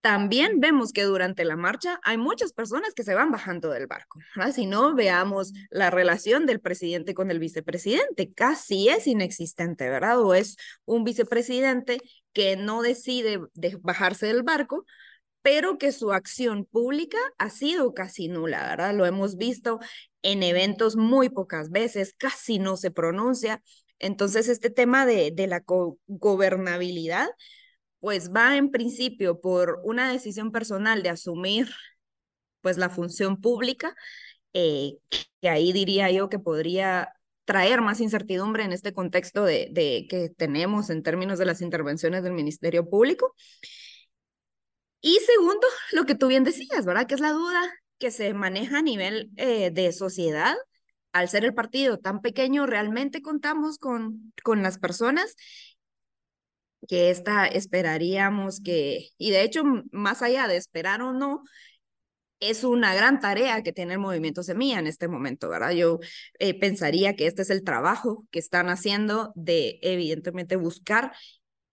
[0.00, 4.18] también vemos que durante la marcha hay muchas personas que se van bajando del barco.
[4.54, 8.32] Si no, veamos la relación del presidente con el vicepresidente.
[8.32, 10.20] Casi es inexistente, ¿verdad?
[10.20, 11.98] O es un vicepresidente
[12.32, 13.40] que no decide
[13.80, 14.84] bajarse del barco,
[15.42, 18.94] pero que su acción pública ha sido casi nula, ¿verdad?
[18.94, 19.80] Lo hemos visto
[20.22, 23.62] en eventos muy pocas veces, casi no se pronuncia.
[23.98, 25.62] Entonces, este tema de, de la
[26.06, 27.28] gobernabilidad
[28.00, 31.68] pues va en principio por una decisión personal de asumir
[32.62, 33.94] pues la función pública,
[34.52, 34.94] eh,
[35.40, 37.12] que ahí diría yo que podría
[37.50, 42.22] traer más incertidumbre en este contexto de, de, que tenemos en términos de las intervenciones
[42.22, 43.34] del Ministerio Público.
[45.00, 47.08] Y segundo, lo que tú bien decías, ¿verdad?
[47.08, 47.60] Que es la duda
[47.98, 50.54] que se maneja a nivel eh, de sociedad.
[51.10, 55.34] Al ser el partido tan pequeño, realmente contamos con, con las personas
[56.86, 61.42] que esta esperaríamos que, y de hecho, más allá de esperar o no,
[62.40, 65.72] es una gran tarea que tiene el movimiento Semilla en este momento, ¿verdad?
[65.72, 66.00] Yo
[66.38, 71.12] eh, pensaría que este es el trabajo que están haciendo de, evidentemente, buscar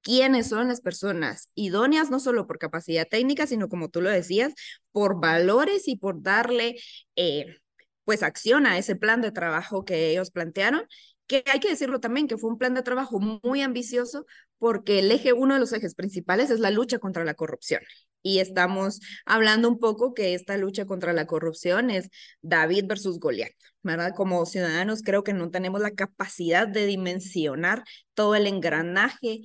[0.02, 4.54] quiénes son las personas idóneas, no solo por capacidad técnica, sino como tú lo decías,
[4.92, 6.78] por valores y por darle,
[7.16, 7.58] eh,
[8.06, 10.84] pues, acción a ese plan de trabajo que ellos plantearon
[11.28, 14.26] que hay que decirlo también, que fue un plan de trabajo muy ambicioso
[14.58, 17.82] porque el eje, uno de los ejes principales es la lucha contra la corrupción.
[18.22, 22.10] Y estamos hablando un poco que esta lucha contra la corrupción es
[22.42, 23.52] David versus Goliat,
[23.84, 24.14] ¿verdad?
[24.16, 29.42] Como ciudadanos creo que no tenemos la capacidad de dimensionar todo el engranaje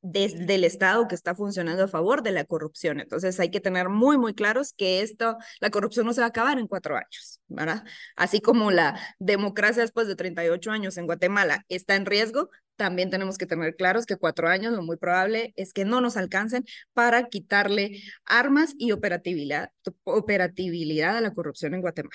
[0.00, 3.00] desde el Estado que está funcionando a favor de la corrupción.
[3.00, 6.30] Entonces hay que tener muy, muy claros que esto, la corrupción no se va a
[6.30, 7.84] acabar en cuatro años, ¿verdad?
[8.16, 13.38] Así como la democracia después de 38 años en Guatemala está en riesgo, también tenemos
[13.38, 17.24] que tener claros que cuatro años lo muy probable es que no nos alcancen para
[17.28, 19.72] quitarle armas y operatividad,
[20.04, 22.14] operatividad a la corrupción en Guatemala.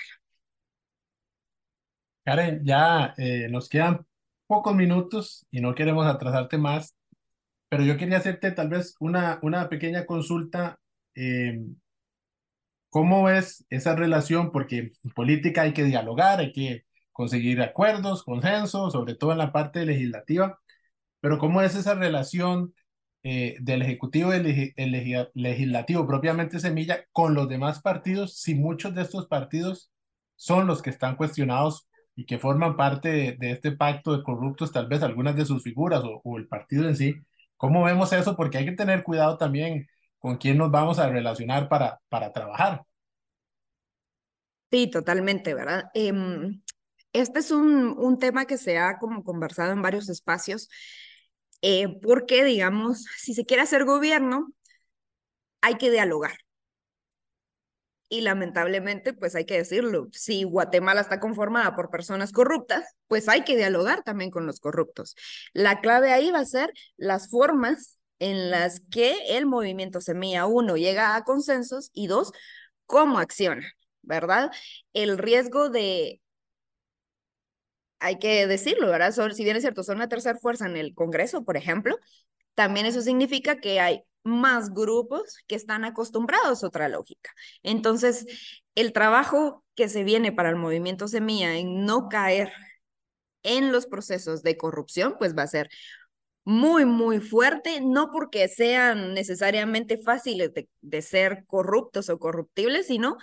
[2.24, 4.06] Karen, ya eh, nos quedan
[4.46, 6.94] pocos minutos y no queremos atrasarte más
[7.74, 10.78] pero yo quería hacerte tal vez una, una pequeña consulta.
[11.16, 11.58] Eh,
[12.88, 14.52] ¿Cómo ves esa relación?
[14.52, 19.50] Porque en política hay que dialogar, hay que conseguir acuerdos, consensos, sobre todo en la
[19.50, 20.60] parte legislativa,
[21.20, 22.74] pero ¿cómo es esa relación
[23.24, 29.02] eh, del Ejecutivo y el, Legislativo, propiamente Semilla, con los demás partidos, si muchos de
[29.02, 29.90] estos partidos
[30.36, 34.86] son los que están cuestionados y que forman parte de, este pacto de corruptos, tal
[34.86, 37.16] vez algunas de sus figuras o, o el partido en sí,
[37.64, 38.36] ¿Cómo vemos eso?
[38.36, 39.88] Porque hay que tener cuidado también
[40.18, 42.84] con quién nos vamos a relacionar para, para trabajar.
[44.70, 45.84] Sí, totalmente, ¿verdad?
[45.94, 46.60] Em,
[47.14, 50.68] este es un, un tema que se ha como conversado en varios espacios,
[51.62, 54.52] eh, porque, digamos, si se quiere hacer gobierno,
[55.62, 56.43] hay que dialogar.
[58.08, 63.44] Y lamentablemente, pues hay que decirlo, si Guatemala está conformada por personas corruptas, pues hay
[63.44, 65.16] que dialogar también con los corruptos.
[65.52, 70.76] La clave ahí va a ser las formas en las que el movimiento Semilla, uno,
[70.76, 72.32] llega a consensos y dos,
[72.86, 73.66] cómo acciona,
[74.02, 74.50] ¿verdad?
[74.92, 76.20] El riesgo de
[78.00, 79.12] hay que decirlo, ¿verdad?
[79.32, 81.98] si bien es cierto, son la tercera fuerza en el Congreso, por ejemplo,
[82.54, 87.30] también eso significa que hay más grupos que están acostumbrados a otra lógica.
[87.62, 88.26] Entonces,
[88.74, 92.52] el trabajo que se viene para el movimiento Semilla en no caer
[93.42, 95.68] en los procesos de corrupción, pues va a ser
[96.44, 103.16] muy, muy fuerte, no porque sean necesariamente fáciles de, de ser corruptos o corruptibles, sino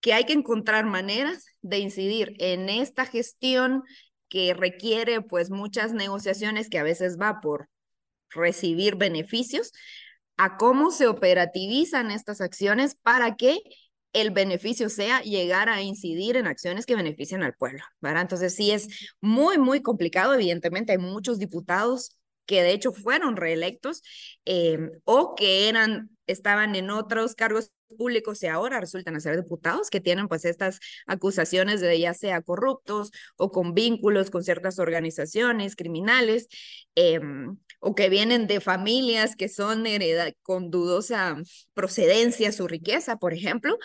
[0.00, 3.82] que hay que encontrar maneras de incidir en esta gestión
[4.28, 7.68] que requiere pues muchas negociaciones que a veces va por
[8.30, 9.72] recibir beneficios,
[10.36, 13.58] a cómo se operativizan estas acciones para que
[14.12, 18.22] el beneficio sea llegar a incidir en acciones que beneficien al pueblo, ¿verdad?
[18.22, 18.88] Entonces sí es
[19.20, 24.02] muy, muy complicado, evidentemente hay muchos diputados que de hecho fueron reelectos
[24.46, 30.00] eh, o que eran, estaban en otros cargos públicos y ahora resultan ser diputados que
[30.00, 36.48] tienen pues estas acusaciones de ya sea corruptos o con vínculos con ciertas organizaciones criminales
[36.94, 41.36] em, o que vienen de familias que son hereda con dudosa
[41.74, 43.78] procedencia su riqueza, por ejemplo.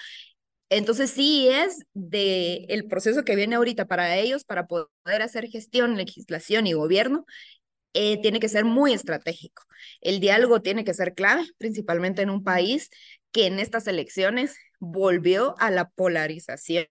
[0.70, 5.98] Entonces sí es de el proceso que viene ahorita para ellos para poder hacer gestión,
[5.98, 7.26] legislación y gobierno
[7.94, 9.64] eh, tiene que ser muy estratégico.
[10.02, 12.90] El diálogo tiene que ser clave, principalmente en un país
[13.32, 16.88] que en estas elecciones volvió a la polarización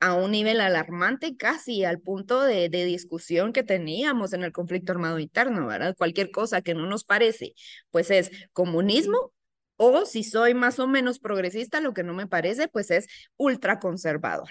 [0.00, 4.92] a un nivel alarmante, casi al punto de, de, discusión que teníamos en el conflicto
[4.92, 5.94] armado interno, ¿verdad?
[5.96, 7.54] Cualquier cosa que no nos parece,
[7.90, 9.32] pues es comunismo
[9.76, 14.50] O si soy más o menos progresista, lo que no me parece, pues es ultraconservador.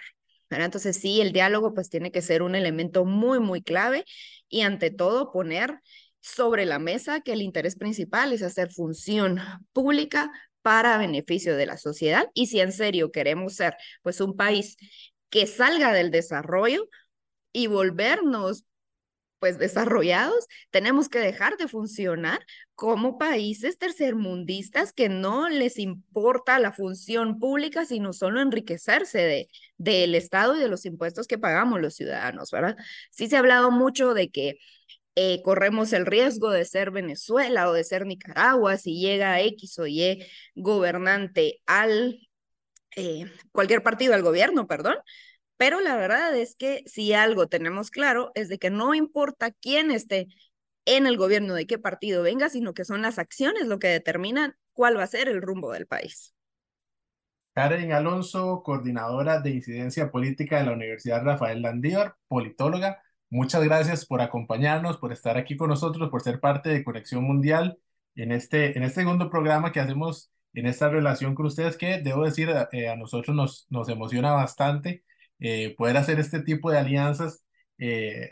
[0.61, 4.05] Entonces sí, el diálogo pues tiene que ser un elemento muy, muy clave
[4.49, 5.79] y ante todo poner
[6.19, 9.39] sobre la mesa que el interés principal es hacer función
[9.73, 10.31] pública
[10.61, 14.77] para beneficio de la sociedad y si en serio queremos ser pues un país
[15.33, 16.87] que salga del desarrollo
[17.51, 18.65] y volvernos
[19.39, 26.71] pues desarrollados, tenemos que dejar de funcionar como países tercermundistas que no les importa la
[26.71, 31.95] función pública, sino solo enriquecerse de, del Estado y de los impuestos que pagamos los
[31.95, 32.77] ciudadanos, ¿verdad?
[33.09, 34.59] Sí se ha hablado mucho de que
[35.15, 39.87] eh, corremos el riesgo de ser Venezuela o de ser Nicaragua si llega X o
[39.87, 40.23] Y
[40.53, 42.19] gobernante al,
[42.95, 44.95] eh, cualquier partido al gobierno, perdón,
[45.57, 49.91] pero la verdad es que si algo tenemos claro es de que no importa quién
[49.91, 50.27] esté
[50.85, 54.55] en el gobierno, de qué partido venga, sino que son las acciones lo que determinan
[54.73, 56.33] cuál va a ser el rumbo del país.
[57.53, 63.01] Karen Alonso, coordinadora de incidencia política de la Universidad Rafael Landívar, politóloga.
[63.29, 67.77] Muchas gracias por acompañarnos, por estar aquí con nosotros, por ser parte de Conexión Mundial
[68.15, 72.25] en este, en este segundo programa que hacemos en esta relación con ustedes, que debo
[72.25, 75.03] decir, eh, a nosotros nos, nos emociona bastante
[75.45, 77.43] eh, poder hacer este tipo de alianzas.
[77.77, 78.29] Eh,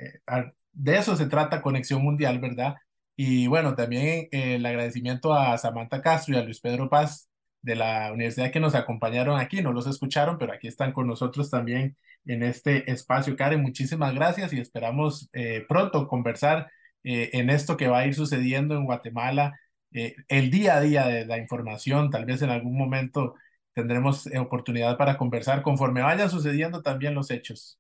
[0.71, 2.75] de eso se trata Conexión Mundial, ¿verdad?
[3.17, 7.29] Y bueno, también eh, el agradecimiento a Samantha Castro y a Luis Pedro Paz
[7.61, 11.49] de la universidad que nos acompañaron aquí, no los escucharon, pero aquí están con nosotros
[11.49, 13.35] también en este espacio.
[13.35, 15.29] Karen, muchísimas gracias y esperamos
[15.67, 16.71] pronto conversar
[17.03, 19.59] en esto que va a ir sucediendo en Guatemala,
[19.91, 23.35] el día a día de la información, tal vez en algún momento
[23.73, 27.79] tendremos eh, oportunidad para conversar conforme vayan sucediendo también los hechos.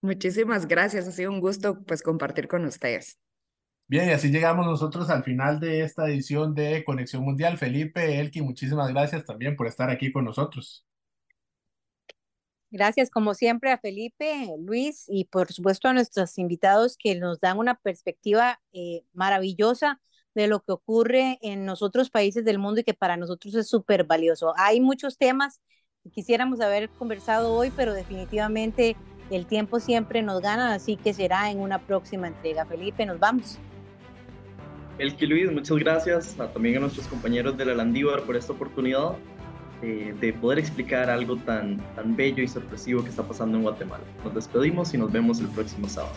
[0.00, 3.18] Muchísimas gracias, ha sido un gusto pues compartir con ustedes.
[3.88, 7.56] Bien, y así llegamos nosotros al final de esta edición de Conexión Mundial.
[7.56, 10.86] Felipe, Elki, muchísimas gracias también por estar aquí con nosotros.
[12.70, 17.56] Gracias, como siempre, a Felipe, Luis y por supuesto a nuestros invitados que nos dan
[17.58, 20.02] una perspectiva eh, maravillosa
[20.34, 23.68] de lo que ocurre en los otros países del mundo y que para nosotros es
[23.68, 24.54] súper valioso.
[24.56, 25.60] Hay muchos temas
[26.04, 28.96] que quisiéramos haber conversado hoy, pero definitivamente
[29.30, 32.64] el tiempo siempre nos gana, así que será en una próxima entrega.
[32.64, 33.58] Felipe, nos vamos.
[34.98, 39.16] Elki Luis, muchas gracias también a nuestros compañeros de la Landívar por esta oportunidad
[39.80, 44.02] eh, de poder explicar algo tan, tan bello y sorpresivo que está pasando en Guatemala.
[44.24, 46.14] Nos despedimos y nos vemos el próximo sábado.